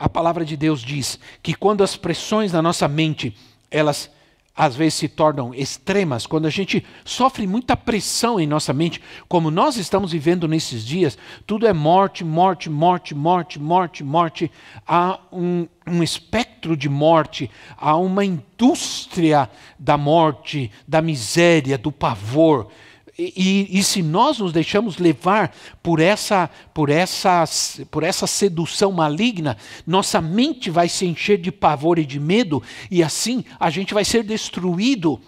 [0.03, 3.33] a palavra de Deus diz que quando as pressões na nossa mente,
[3.71, 4.11] elas
[4.53, 9.49] às vezes se tornam extremas, quando a gente sofre muita pressão em nossa mente, como
[9.49, 14.51] nós estamos vivendo nesses dias, tudo é morte, morte, morte, morte, morte, morte.
[14.85, 22.69] Há um, um espectro de morte, há uma indústria da morte, da miséria, do pavor.
[23.17, 27.43] E, e, se nós nos deixamos levar por essa, por, essa,
[27.91, 33.03] por essa sedução maligna, nossa mente vai se encher de pavor e de medo, e
[33.03, 35.21] assim a gente vai ser destruído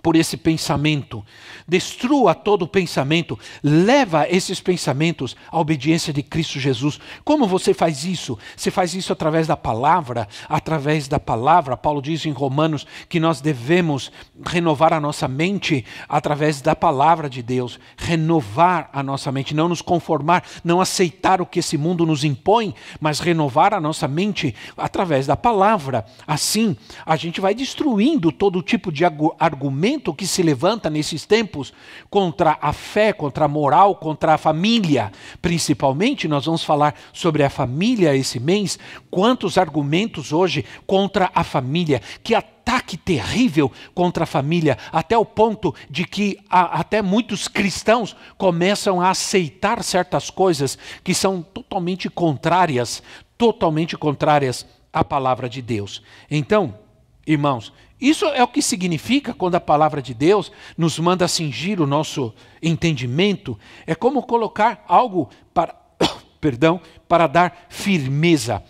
[0.00, 1.24] por esse pensamento.
[1.66, 6.98] Destrua todo pensamento, leva esses pensamentos à obediência de Cristo Jesus.
[7.24, 8.38] Como você faz isso?
[8.56, 11.76] Você faz isso através da palavra, através da palavra.
[11.76, 14.10] Paulo diz em Romanos que nós devemos
[14.46, 19.82] renovar a nossa mente através da palavra de Deus, renovar a nossa mente, não nos
[19.82, 25.26] conformar, não aceitar o que esse mundo nos impõe, mas renovar a nossa mente através
[25.26, 26.04] da palavra.
[26.26, 31.72] Assim, a gente vai destruindo todo tipo de argumento argumento que se levanta nesses tempos
[32.08, 35.10] contra a fé, contra a moral, contra a família.
[35.40, 38.78] Principalmente, nós vamos falar sobre a família esse mês.
[39.10, 42.00] Quantos argumentos hoje contra a família?
[42.22, 48.14] Que ataque terrível contra a família, até o ponto de que a, até muitos cristãos
[48.38, 53.02] começam a aceitar certas coisas que são totalmente contrárias,
[53.36, 56.02] totalmente contrárias à palavra de Deus.
[56.30, 56.78] Então,
[57.26, 61.86] irmãos, isso é o que significa quando a palavra de Deus nos manda cingir o
[61.86, 65.72] nosso entendimento, é como colocar algo para,
[66.40, 68.60] perdão, para dar firmeza.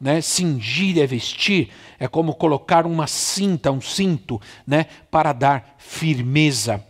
[0.00, 0.20] Né?
[0.20, 4.86] Cingir é vestir, é como colocar uma cinta, um cinto, né?
[5.10, 6.84] para dar firmeza.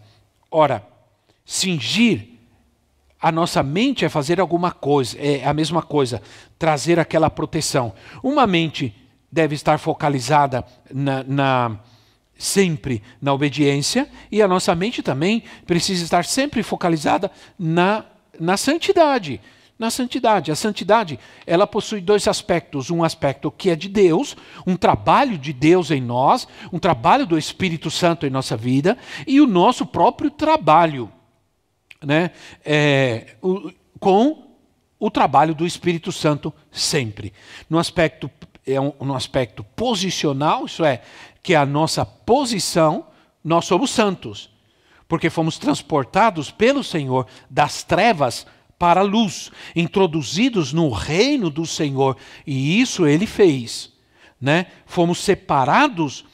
[0.51, 0.87] Ora,
[1.47, 2.29] cingir
[3.19, 6.21] a nossa mente é fazer alguma coisa, é a mesma coisa,
[6.59, 7.95] trazer aquela proteção.
[8.23, 8.95] Uma mente
[9.37, 11.79] deve estar focalizada na, na,
[12.39, 18.07] sempre na obediência e a nossa mente também precisa estar sempre focalizada na,
[18.41, 19.39] na santidade.
[19.79, 20.51] Na santidade.
[20.51, 22.91] A santidade, ela possui dois aspectos.
[22.91, 24.35] Um aspecto que é de Deus,
[24.67, 28.97] um trabalho de Deus em nós, um trabalho do Espírito Santo em nossa vida,
[29.27, 31.13] e o nosso próprio trabalho.
[32.03, 32.31] Né?
[32.65, 33.71] É, o,
[34.01, 34.47] com
[34.99, 37.35] o trabalho do Espírito Santo sempre.
[37.69, 38.31] No aspecto
[38.67, 41.03] é um, um aspecto posicional, isso é,
[41.43, 43.07] que é a nossa posição,
[43.43, 44.51] nós somos santos,
[45.07, 48.47] porque fomos transportados pelo Senhor das trevas
[48.79, 53.93] para a luz, introduzidos no reino do Senhor, e isso ele fez.
[54.41, 54.67] Né?
[54.85, 56.25] Fomos separados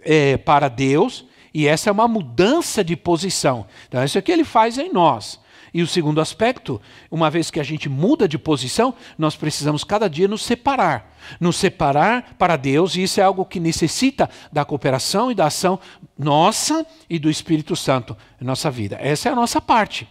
[0.00, 3.66] é, para Deus, e essa é uma mudança de posição.
[3.86, 5.38] Então, isso é o que ele faz em nós.
[5.74, 6.80] E o segundo aspecto,
[7.10, 11.16] uma vez que a gente muda de posição, nós precisamos cada dia nos separar.
[11.40, 15.80] Nos separar para Deus, e isso é algo que necessita da cooperação e da ação
[16.18, 18.98] nossa e do Espírito Santo em nossa vida.
[19.00, 20.06] Essa é a nossa parte.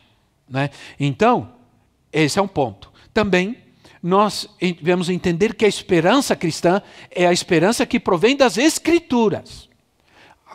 [0.49, 0.69] Né?
[0.99, 1.53] Então,
[2.11, 2.91] esse é um ponto.
[3.13, 3.57] Também
[4.01, 9.69] nós devemos entender que a esperança cristã é a esperança que provém das Escrituras.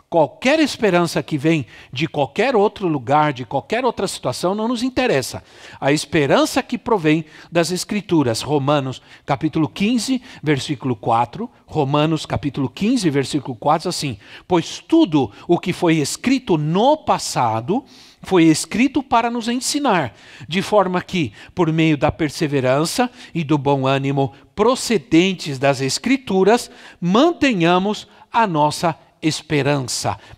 [0.09, 5.43] Qualquer esperança que vem de qualquer outro lugar, de qualquer outra situação, não nos interessa.
[5.81, 13.53] A esperança que provém das Escrituras, Romanos capítulo 15, versículo 4, Romanos capítulo 15, versículo
[13.57, 14.17] 4, assim:
[14.47, 17.83] Pois tudo o que foi escrito no passado
[18.21, 20.13] foi escrito para nos ensinar,
[20.47, 28.07] de forma que, por meio da perseverança e do bom ânimo procedentes das Escrituras, mantenhamos
[28.31, 29.06] a nossa esperança.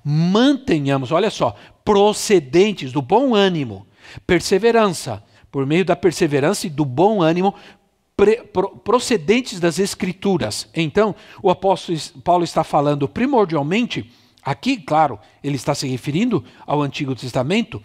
[0.03, 3.87] Mantenhamos, olha só, procedentes do bom ânimo,
[4.25, 7.53] perseverança, por meio da perseverança e do bom ânimo,
[8.15, 10.67] pre, pro, procedentes das Escrituras.
[10.75, 14.11] Então, o apóstolo Paulo está falando primordialmente,
[14.43, 17.81] aqui, claro, ele está se referindo ao Antigo Testamento,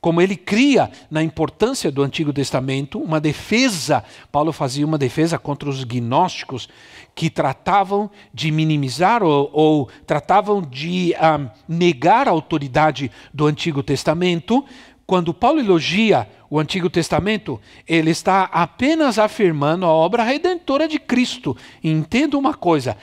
[0.00, 4.02] como ele cria na importância do Antigo Testamento uma defesa.
[4.32, 6.68] Paulo fazia uma defesa contra os gnósticos
[7.14, 13.82] que tratavam de minimizar ou, ou tratavam de um, ah, negar a autoridade do Antigo
[13.82, 14.64] Testamento.
[15.06, 21.56] Quando Paulo elogia o Antigo Testamento, ele está apenas afirmando a obra redentora de Cristo.
[21.82, 22.96] Entenda uma coisa: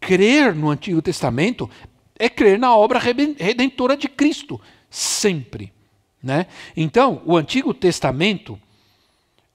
[0.00, 1.68] crer no Antigo Testamento
[2.18, 5.72] é crer na obra redentora de Cristo, sempre.
[6.22, 6.46] Né?
[6.76, 8.58] Então, o Antigo Testamento,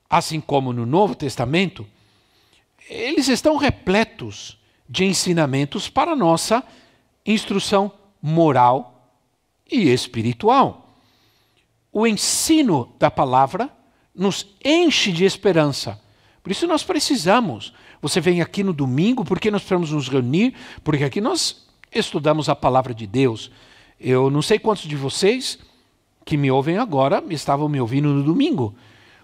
[0.10, 1.86] assim como no Novo Testamento,
[2.90, 6.64] eles estão repletos de ensinamentos para nossa
[7.26, 7.92] instrução
[8.22, 9.18] moral
[9.72, 10.96] e espiritual.
[11.92, 13.70] O ensino da palavra
[14.14, 16.00] nos enche de esperança.
[16.42, 17.74] Por isso nós precisamos.
[18.02, 22.56] Você vem aqui no domingo, porque nós precisamos nos reunir, porque aqui nós estudamos a
[22.56, 23.50] palavra de Deus.
[24.00, 25.58] Eu não sei quantos de vocês
[26.26, 28.76] que me ouvem agora estavam me ouvindo no domingo.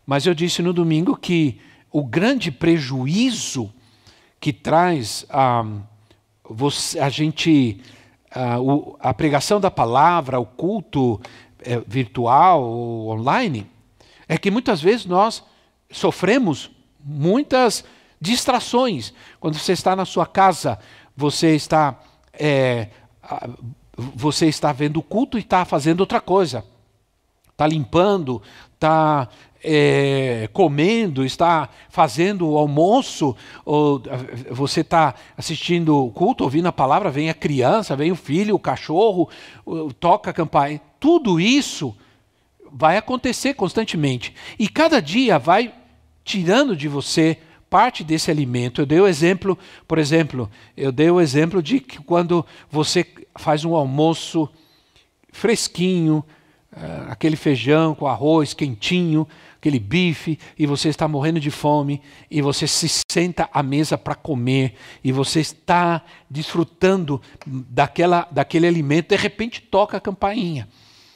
[0.06, 1.60] Mas eu disse no domingo que
[1.91, 3.73] o grande prejuízo
[4.39, 5.63] que traz a,
[7.02, 7.82] a gente,
[8.32, 11.19] a, a, pregação da palavra, o culto
[11.60, 12.63] é, virtual
[13.08, 13.67] online,
[14.28, 15.43] é que muitas vezes nós
[15.91, 16.71] sofremos
[17.04, 17.84] muitas
[18.21, 19.13] distrações.
[19.39, 20.80] Quando você está na sua casa,
[21.15, 21.99] você está,
[22.34, 22.89] é,
[23.97, 26.63] você está vendo o culto e está fazendo outra coisa
[27.60, 28.41] está limpando,
[28.73, 29.28] está
[29.63, 34.02] é, comendo, está fazendo o almoço, ou
[34.52, 38.60] você está assistindo o culto, ouvindo a palavra, vem a criança, vem o filho, o
[38.60, 39.30] cachorro,
[40.00, 40.82] toca a campainha.
[41.00, 41.95] Tudo isso
[42.72, 44.34] vai acontecer constantemente.
[44.58, 45.73] E cada dia vai
[46.23, 47.38] tirando de você
[47.69, 48.81] parte desse alimento.
[48.81, 49.58] Eu dei o exemplo,
[49.88, 53.06] por exemplo, eu dei o exemplo de que quando você
[53.36, 54.50] faz um almoço
[55.31, 56.23] fresquinho,
[56.73, 59.27] uh, aquele feijão com arroz quentinho,
[59.60, 62.02] aquele bife, e você está morrendo de fome,
[62.32, 69.10] e você se senta à mesa para comer, e você está desfrutando daquela, daquele alimento,
[69.10, 70.68] de repente toca a campainha.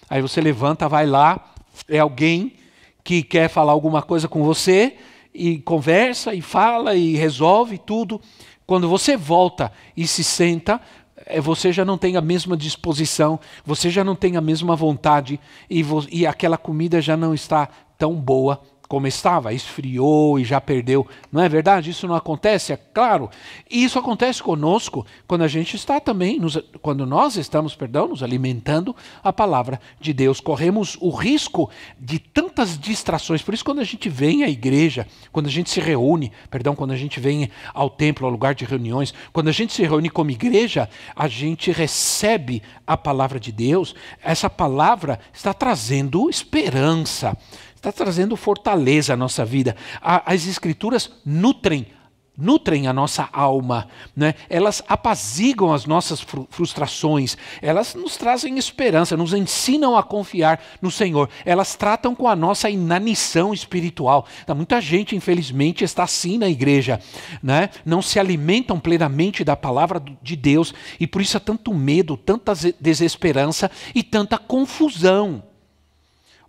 [0.10, 1.54] Aí você levanta, vai lá,
[1.88, 2.54] é alguém
[3.02, 4.98] que quer falar alguma coisa com você,
[5.34, 8.22] e conversa, e fala, e resolve tudo.
[8.68, 10.82] Quando você volta e se senta,
[11.26, 15.40] é, você já não tem a mesma disposição, você já não tem a mesma vontade
[15.70, 17.70] e, e aquela comida já não está
[18.04, 18.60] tão boa
[18.94, 21.08] como estava, esfriou e já perdeu.
[21.32, 21.90] Não é verdade?
[21.90, 23.30] Isso não acontece, é claro.
[23.72, 28.22] E isso acontece conosco quando a gente está também, nos, quando nós estamos, perdão, nos
[28.22, 30.40] alimentando a palavra de Deus.
[30.40, 33.42] Corremos o risco de tantas distrações.
[33.42, 36.92] Por isso, quando a gente vem à igreja, quando a gente se reúne, perdão, quando
[36.92, 40.30] a gente vem ao templo, ao lugar de reuniões, quando a gente se reúne como
[40.30, 43.96] igreja, a gente recebe a palavra de Deus.
[44.22, 47.36] Essa palavra está trazendo esperança
[47.84, 49.76] está trazendo fortaleza à nossa vida.
[50.02, 51.88] As Escrituras nutrem
[52.36, 54.34] nutrem a nossa alma, né?
[54.50, 61.30] elas apaziguam as nossas frustrações, elas nos trazem esperança, nos ensinam a confiar no Senhor,
[61.46, 64.26] elas tratam com a nossa inanição espiritual.
[64.44, 67.00] Então, muita gente, infelizmente, está assim na igreja,
[67.44, 67.70] né?
[67.86, 72.54] não se alimentam plenamente da palavra de Deus e por isso há tanto medo, tanta
[72.80, 75.44] desesperança e tanta confusão.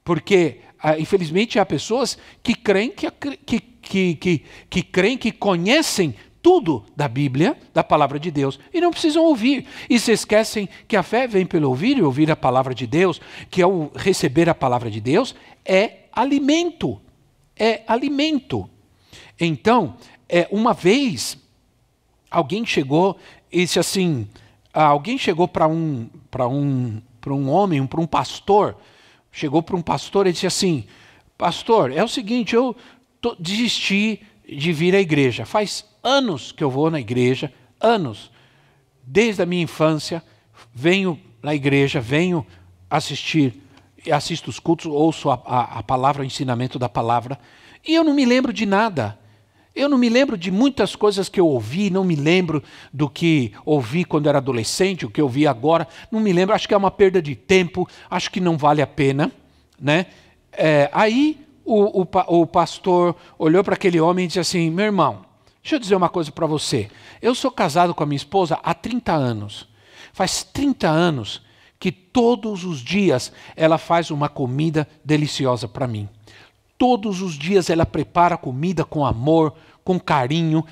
[0.03, 6.15] Porque ah, infelizmente, há pessoas que creem que, que, que, que, que creem que conhecem
[6.43, 9.67] tudo da Bíblia, da palavra de Deus, e não precisam ouvir.
[9.89, 13.19] E se esquecem que a fé vem pelo ouvir e ouvir a palavra de Deus,
[13.51, 17.01] que ao receber a palavra de Deus é alimento.
[17.57, 18.69] É alimento.
[19.41, 19.97] Então,
[20.29, 21.39] é, uma vez,
[22.31, 23.17] alguém chegou
[23.51, 24.29] e disse assim:
[24.71, 26.11] alguém chegou para um,
[26.41, 28.77] um, um homem, para um pastor,
[29.35, 30.87] chegou para um pastor e disse assim:
[31.37, 32.75] Pastor, é o seguinte, eu
[33.21, 35.45] tô, desisti de vir à igreja.
[35.45, 38.31] Faz anos que eu vou na igreja, anos.
[39.03, 40.23] Desde a minha infância,
[40.73, 42.47] venho na igreja, venho
[42.89, 43.61] assistir,
[44.11, 47.39] assisto os cultos, ouço a, a, a palavra, o ensinamento da palavra,
[47.87, 49.19] e eu não me lembro de nada.
[49.75, 52.63] Eu não me lembro de muitas coisas que eu ouvi, não me lembro
[52.93, 56.69] do que ouvi quando era adolescente, o que eu ouvi agora, não me lembro, acho
[56.69, 59.33] que é uma perda de tempo, acho que não vale a pena.
[59.81, 60.07] Né?
[60.53, 65.25] É, aí o, o, o pastor olhou para aquele homem e disse assim: Meu irmão,
[65.61, 66.89] deixa eu dizer uma coisa para você.
[67.21, 69.69] Eu sou casado com a minha esposa há 30 anos.
[70.13, 71.43] Faz 30 anos
[71.81, 76.09] que todos os dias ela faz uma comida deliciosa para mim.
[76.77, 79.55] Todos os dias ela prepara comida com amor,
[79.85, 80.65] com carinho,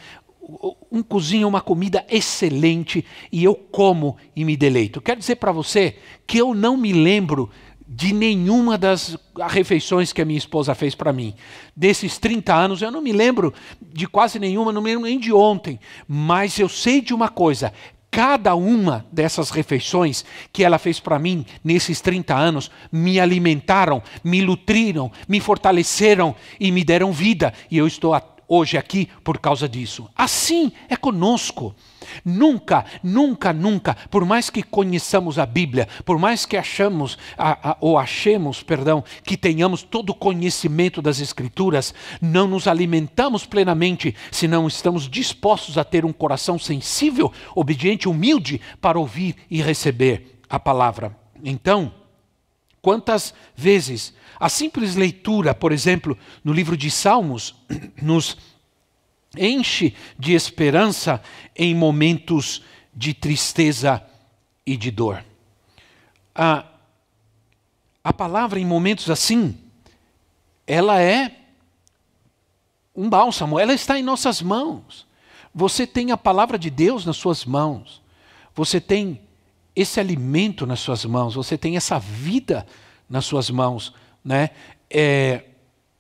[0.90, 5.00] um cozinha uma comida excelente e eu como e me deleito.
[5.00, 5.96] Quero dizer para você
[6.26, 7.48] que eu não me lembro
[7.86, 11.34] de nenhuma das refeições que a minha esposa fez para mim.
[11.76, 15.32] Desses 30 anos, eu não me lembro de quase nenhuma, não me lembro nem de
[15.32, 15.78] ontem,
[16.09, 17.72] mas eu sei de uma coisa:
[18.12, 24.42] cada uma dessas refeições que ela fez para mim nesses 30 anos me alimentaram, me
[24.42, 27.54] nutriram, me fortaleceram e me deram vida.
[27.70, 28.12] E eu estou
[28.49, 30.09] hoje aqui por causa disso.
[30.16, 31.74] Assim é conosco.
[32.24, 37.76] Nunca, nunca, nunca, por mais que conheçamos a Bíblia, por mais que achamos a, a,
[37.80, 44.49] ou achemos, perdão, que tenhamos todo o conhecimento das Escrituras, não nos alimentamos plenamente se
[44.49, 50.59] não estamos dispostos a ter um coração sensível, obediente, humilde para ouvir e receber a
[50.59, 51.16] palavra.
[51.43, 51.93] Então,
[52.83, 57.55] quantas vezes a simples leitura, por exemplo, no livro de Salmos,
[58.03, 58.37] nos
[59.39, 61.22] enche de esperança
[61.57, 64.05] em momentos de tristeza
[64.66, 65.24] e de dor.
[66.35, 66.64] A,
[68.03, 69.57] a palavra, em momentos assim,
[70.66, 71.37] ela é
[72.95, 75.07] um bálsamo, ela está em nossas mãos.
[75.55, 78.03] Você tem a palavra de Deus nas suas mãos.
[78.55, 79.20] Você tem
[79.75, 82.66] esse alimento nas suas mãos, você tem essa vida
[83.09, 83.95] nas suas mãos.
[84.25, 84.51] Né?
[84.91, 85.45] É,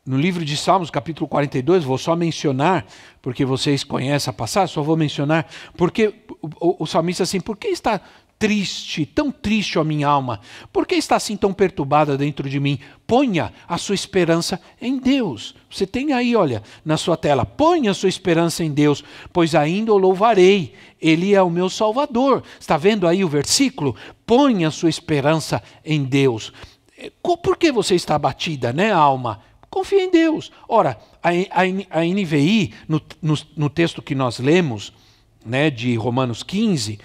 [0.04, 2.84] no livro de Salmos, capítulo 42, vou só mencionar,
[3.20, 5.46] porque vocês conhecem a passagem, só vou mencionar,
[5.76, 6.24] porque
[6.60, 8.00] o, o salmista assim, por que está
[8.42, 10.40] triste, tão triste a minha alma?
[10.72, 12.76] Por que está assim tão perturbada dentro de mim?
[13.06, 15.54] Ponha a sua esperança em Deus.
[15.70, 19.92] Você tem aí, olha, na sua tela, ponha a sua esperança em Deus, pois ainda
[19.92, 22.42] o louvarei, Ele é o meu Salvador.
[22.58, 23.94] Está vendo aí o versículo?
[24.26, 26.52] Ponha a sua esperança em Deus.
[27.22, 29.40] Por que você está abatida, né, alma?
[29.70, 30.50] Confia em Deus.
[30.68, 34.92] Ora, a, a, a NVI, no, no, no, texto que nós lemos,
[35.46, 36.98] né, de Romanos 15,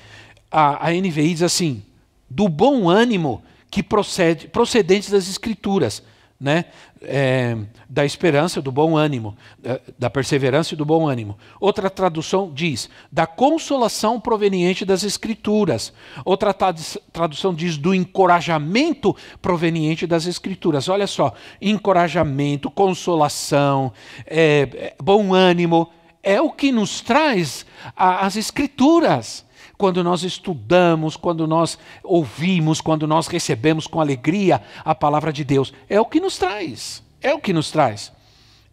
[0.57, 1.83] a, a NVI diz assim:
[2.27, 6.01] do bom ânimo que procede, procedentes das Escrituras
[6.39, 6.65] né,
[7.01, 11.37] é, da esperança, do bom ânimo, da, da, perseverança e do bom ânimo.
[11.59, 15.93] Outra tradução diz da consolação proveniente das Escrituras.
[16.25, 20.89] Outra tradução diz do encorajamento proveniente das Escrituras.
[20.89, 23.91] Olha só, encorajamento, consolação,
[24.25, 25.89] é, é bom ânimo,
[26.23, 29.46] é o que nos traz a, as Escrituras
[29.77, 35.73] quando nós estudamos, quando nós ouvimos, quando nós recebemos com alegria a palavra de Deus.
[35.87, 37.03] É o que nos traz.
[37.21, 38.11] É o que nos traz.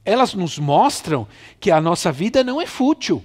[0.04, 1.26] Elas nos mostram
[1.60, 3.22] que a nossa vida não é fútil,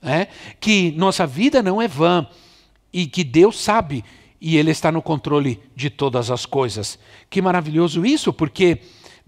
[0.00, 0.28] né?
[0.60, 2.26] que nossa vida não é vã
[2.92, 4.04] e que Deus sabe
[4.40, 6.98] e Ele está no controle de todas as coisas.
[7.28, 8.78] Que maravilhoso isso, porque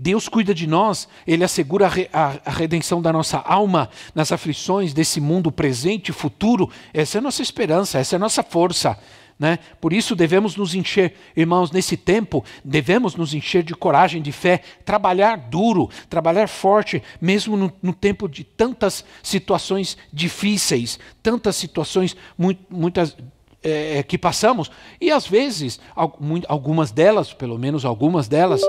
[0.03, 4.95] Deus cuida de nós, Ele assegura a, a, a, redenção da nossa alma nas aflições
[4.95, 6.71] desse mundo presente e futuro.
[6.95, 8.99] Essa é a nossa esperança, essa é a nossa força.
[9.39, 9.59] Né?
[9.79, 14.63] Por isso devemos nos encher, irmãos, nesse tempo, devemos nos encher de coragem, de fé,
[14.87, 22.65] trabalhar duro, trabalhar forte, mesmo no, no tempo de tantas situações difíceis, tantas situações, muito,
[22.71, 23.15] muitas
[23.63, 24.71] é, que passamos.
[24.99, 25.79] E às vezes,
[26.49, 28.63] algumas delas, pelo menos algumas delas,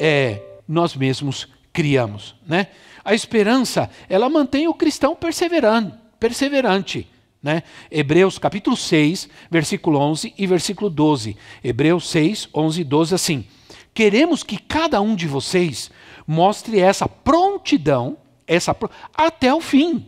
[0.00, 2.34] é nós mesmos criamos.
[2.46, 2.68] Né?
[3.04, 5.94] A esperança, ela mantém o cristão perseverante.
[6.18, 7.08] perseverante
[7.44, 7.62] né?
[7.90, 11.36] Hebreus capítulo 6, versículo 11 e versículo 12.
[11.62, 13.44] Hebreus 6, 11 e 12 assim.
[13.92, 15.90] Queremos que cada um de vocês
[16.26, 18.74] mostre essa prontidão, essa
[19.14, 20.06] até o fim,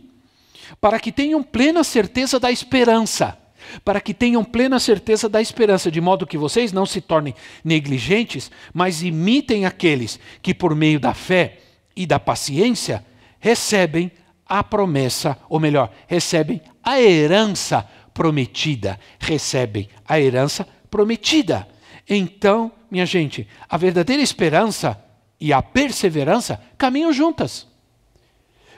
[0.81, 3.37] para que tenham plena certeza da esperança
[3.83, 8.51] para que tenham plena certeza da esperança, de modo que vocês não se tornem negligentes,
[8.73, 11.59] mas imitem aqueles que, por meio da fé
[11.95, 13.05] e da paciência,
[13.39, 14.11] recebem
[14.45, 18.99] a promessa, ou melhor, recebem a herança prometida.
[19.19, 21.67] Recebem a herança prometida.
[22.09, 25.01] Então, minha gente, a verdadeira esperança
[25.39, 27.67] e a perseverança caminham juntas.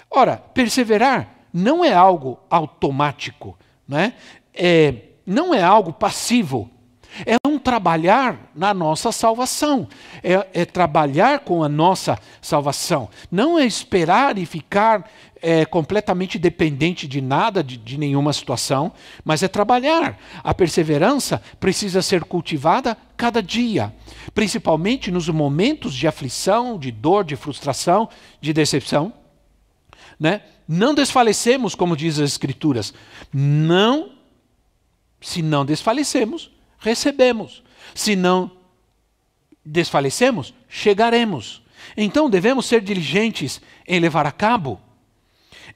[0.10, 3.98] Ora, perseverar não é algo automático, não
[4.54, 4.96] é?
[5.26, 6.70] não é algo passivo,
[7.26, 9.88] é um trabalhar na nossa salvação,
[10.24, 15.10] é, é, trabalhar com a nossa salvação, não é esperar e ficar
[15.42, 18.92] é, completamente dependente de nada, de, de nenhuma situação,
[19.24, 20.18] mas é trabalhar.
[20.44, 23.94] A perseverança precisa ser cultivada cada dia,
[24.34, 29.14] principalmente nos momentos de aflição, de dor, de frustração, de decepção.
[30.20, 30.42] Né?
[30.68, 32.94] Não desfalecemos, como diz as Escrituras,
[33.34, 34.19] não
[35.20, 37.64] se não desfalecemos, recebemos.
[37.94, 38.52] Se não
[39.66, 41.62] desfalecemos, chegaremos.
[41.96, 44.80] Então devemos ser diligentes em levar a cabo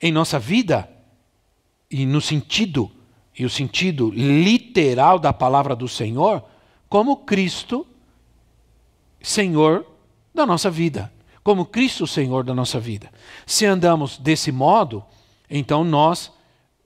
[0.02, 0.90] em nossa vida
[1.90, 2.92] e no sentido
[3.38, 6.44] e o sentido literal da palavra do Senhor
[6.88, 7.88] como Cristo
[9.22, 9.86] Senhor
[10.34, 11.12] da nossa vida,
[11.44, 13.10] como Cristo Senhor da nossa vida.
[13.46, 15.04] Se andamos desse modo,
[15.50, 16.32] então nós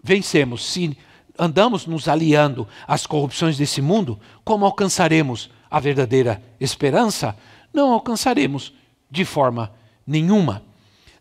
[0.03, 0.63] vencemos.
[0.65, 0.97] Se
[1.37, 7.37] andamos nos aliando às corrupções desse mundo, como alcançaremos a verdadeira esperança?
[7.73, 8.73] Não alcançaremos
[9.09, 9.71] de forma
[10.05, 10.63] nenhuma.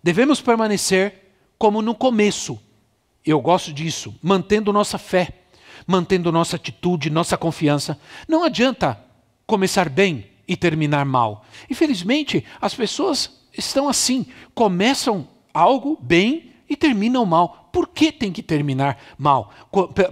[0.02, 2.58] Devemos permanecer como no começo.
[3.24, 5.28] Eu gosto disso, mantendo nossa fé,
[5.86, 7.98] mantendo nossa atitude, nossa confiança.
[8.28, 9.00] Não adianta
[9.46, 11.44] começar bem e terminar mal.
[11.68, 17.68] Infelizmente, as pessoas estão assim, começam algo bem e terminam mal.
[17.72, 19.52] Por que tem que terminar mal?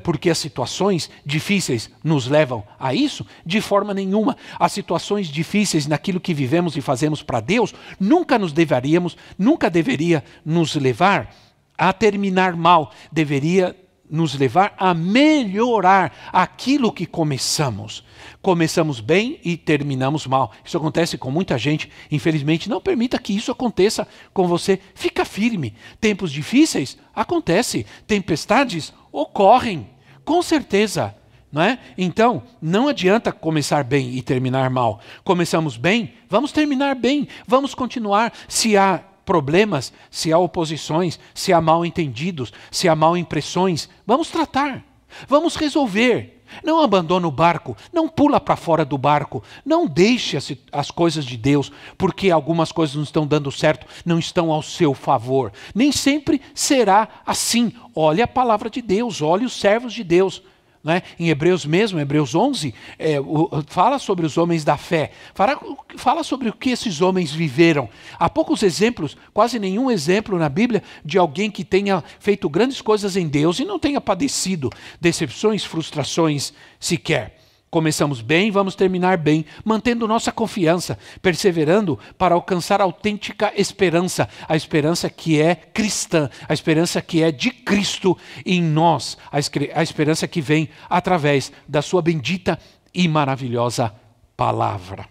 [0.02, 3.26] Porque as situações difíceis nos levam a isso?
[3.44, 4.36] De forma nenhuma.
[4.58, 10.22] As situações difíceis naquilo que vivemos e fazemos para Deus nunca nos deveríamos, nunca deveria
[10.44, 11.34] nos levar
[11.76, 12.92] a terminar mal.
[13.10, 13.76] Deveria
[14.08, 18.04] nos levar a melhorar aquilo que começamos.
[18.44, 20.52] Começamos bem e terminamos mal.
[20.62, 21.90] Isso acontece com muita gente.
[22.10, 24.78] Infelizmente, não permita que isso aconteça com você.
[24.94, 25.74] Fica firme.
[25.98, 29.88] Tempos difíceis acontece, tempestades ocorrem,
[30.26, 31.16] com certeza.
[31.50, 31.78] Não é?
[31.96, 35.00] Então, não adianta começar bem e terminar mal.
[35.24, 38.30] Começamos bem, vamos terminar bem, vamos continuar.
[38.46, 44.28] Se há problemas, se há oposições, se há mal entendidos, se há mal impressões, vamos
[44.28, 44.84] tratar,
[45.26, 46.33] vamos resolver.
[46.62, 51.24] Não abandone o barco, não pula para fora do barco, não deixe as, as, coisas
[51.24, 55.52] de Deus, porque algumas coisas não estão dando certo, não estão ao seu favor.
[55.74, 57.72] Nem sempre será assim.
[57.94, 60.42] Olhe a palavra de Deus, olhe os servos de Deus.
[60.84, 61.02] Né?
[61.18, 65.58] Em Hebreus mesmo, Hebreus 11, é, o, fala sobre os homens da fé, fala,
[65.96, 67.88] fala sobre o que esses homens viveram.
[68.18, 73.16] Há poucos exemplos, quase nenhum exemplo na Bíblia de alguém que tenha feito grandes coisas
[73.16, 74.68] em Deus e não tenha padecido
[75.00, 77.43] decepções, frustrações sequer.
[77.74, 84.54] Começamos bem, vamos terminar bem, mantendo nossa confiança, perseverando para alcançar a autêntica esperança, a
[84.54, 88.16] esperança que é cristã, a esperança que é de Cristo
[88.46, 92.60] em nós, a esperança que vem através da Sua bendita
[92.94, 93.92] e maravilhosa
[94.36, 95.08] palavra.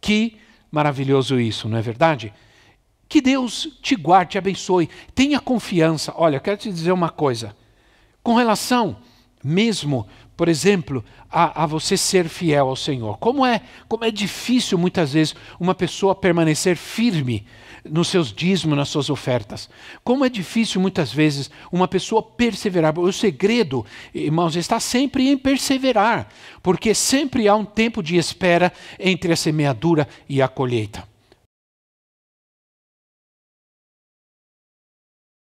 [0.00, 0.38] Que
[0.70, 2.32] maravilhoso isso, não é verdade?
[3.08, 6.14] Que Deus te guarde, te abençoe, tenha confiança.
[6.16, 7.56] Olha, quero te dizer uma coisa.
[8.22, 8.98] Com relação
[9.44, 10.06] mesmo,
[10.36, 13.18] por exemplo, a, a, você ser fiel ao Senhor.
[13.18, 17.46] Como é, como é difícil muitas vezes uma pessoa permanecer firme
[17.84, 19.68] nos seus dízimos, nas suas ofertas.
[20.02, 22.98] Como é difícil muitas vezes uma pessoa perseverar.
[22.98, 26.28] O segredo, irmãos, está sempre em perseverar,
[26.62, 31.11] porque sempre há um tempo de espera entre a semeadura e a colheita.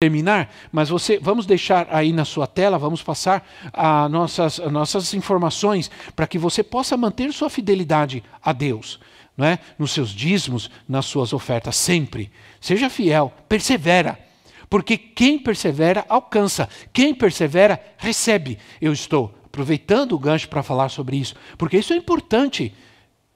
[0.03, 5.91] Terminar, mas você vamos deixar aí na sua tela, vamos passar a nossas, nossas informações
[6.17, 8.99] para que você possa manter sua fidelidade a Deus,
[9.37, 9.59] não é?
[9.79, 12.33] Nos seus dízimos, nas suas ofertas, sempre.
[12.63, 14.19] Seja fiel, persevera.
[14.71, 18.59] Porque quem persevera alcança, quem persevera recebe.
[18.81, 22.73] Eu estou aproveitando o gancho para falar sobre isso, porque isso é importante.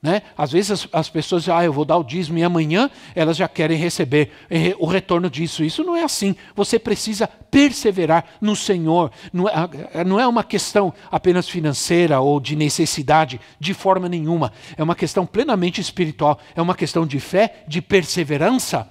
[0.05, 0.21] Né?
[0.37, 3.39] Às vezes as, as, pessoas dizem, ah, eu vou dar o dízimo e amanhã elas
[3.39, 5.65] já querem receber eh, o retorno disso.
[5.65, 6.37] Isso não é assim.
[6.55, 9.11] Você precisa perseverar no Senhor.
[9.33, 14.53] Não é, não é uma questão apenas financeira ou de necessidade, de forma nenhuma.
[14.77, 16.39] É uma questão plenamente espiritual.
[16.55, 18.87] É uma questão de fé, de perseverança,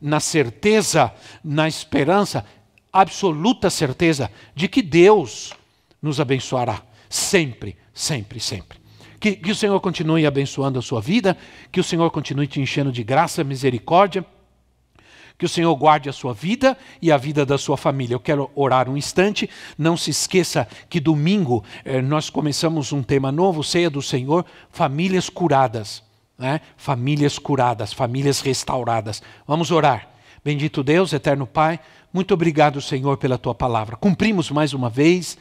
[0.00, 1.12] na certeza,
[1.44, 2.42] na esperança,
[2.90, 5.52] absoluta certeza de que Deus
[6.00, 6.80] nos abençoará.
[7.10, 8.83] Sempre, sempre, sempre.
[9.24, 11.34] Que, que o Senhor continue abençoando a sua vida,
[11.72, 14.22] que o Senhor continue te enchendo de graça, misericórdia.
[15.38, 18.14] Que o Senhor guarde a sua vida e a vida da sua família.
[18.14, 19.48] Eu quero orar um instante.
[19.78, 25.30] Não se esqueça que domingo eh, nós começamos um tema novo, Ceia do Senhor, famílias
[25.30, 26.02] curadas.
[26.38, 26.60] Né?
[26.76, 29.22] Famílias curadas, famílias restauradas.
[29.48, 30.06] Vamos orar.
[30.44, 31.80] Bendito Deus, eterno Pai,
[32.12, 33.96] muito obrigado, Senhor, pela tua palavra.
[33.96, 35.38] Cumprimos mais uma vez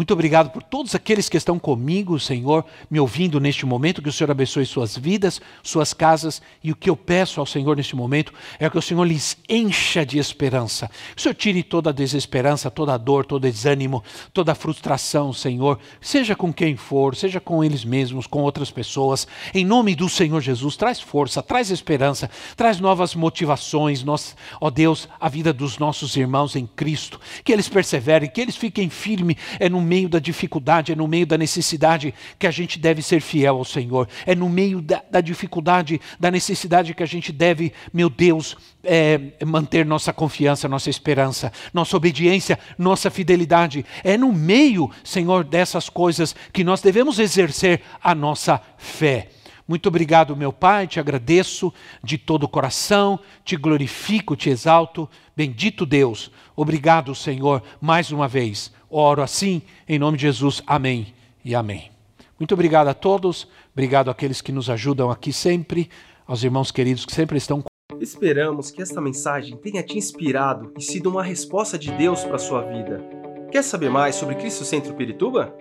[0.00, 4.00] muito obrigado por todos aqueles que estão comigo, Senhor, me ouvindo neste momento.
[4.00, 6.40] Que o Senhor abençoe suas vidas, suas casas.
[6.64, 10.06] E o que eu peço ao Senhor neste momento é que o Senhor lhes encha
[10.06, 10.88] de esperança.
[11.14, 15.34] Que o Senhor tire toda a desesperança, toda a dor, todo desânimo, toda a frustração,
[15.34, 15.78] Senhor.
[16.00, 19.28] Seja com quem for, seja com eles mesmos, com outras pessoas.
[19.52, 24.02] Em nome do Senhor Jesus, traz força, traz esperança, traz novas motivações.
[24.02, 27.20] Nós, ó Deus, a vida dos nossos irmãos em Cristo.
[27.44, 29.36] Que eles perseverem, que eles fiquem firmes.
[29.58, 33.20] É no meio da dificuldade, é no meio da necessidade que a gente deve ser
[33.20, 34.08] fiel ao Senhor.
[34.24, 39.20] É no meio da, da dificuldade, da necessidade que a gente deve, meu Deus, é,
[39.44, 43.84] manter nossa confiança, nossa esperança, nossa obediência, nossa fidelidade.
[44.04, 49.30] É no meio, Senhor, dessas coisas que nós devemos exercer a nossa fé.
[49.66, 51.72] Muito obrigado, meu Pai, te agradeço
[52.02, 55.08] de todo o coração, te glorifico, te exalto.
[55.36, 56.30] Bendito Deus.
[56.54, 60.60] Obrigado, Senhor, mais uma vez Oro assim, em nome de Jesus.
[60.66, 61.14] Amém
[61.44, 61.90] e amém.
[62.38, 65.88] Muito obrigado a todos, obrigado àqueles que nos ajudam aqui sempre,
[66.26, 67.62] aos irmãos queridos que sempre estão
[68.00, 72.38] Esperamos que esta mensagem tenha te inspirado e sido uma resposta de Deus para a
[72.38, 73.04] sua vida.
[73.52, 75.54] Quer saber mais sobre Cristo Centro Pirituba?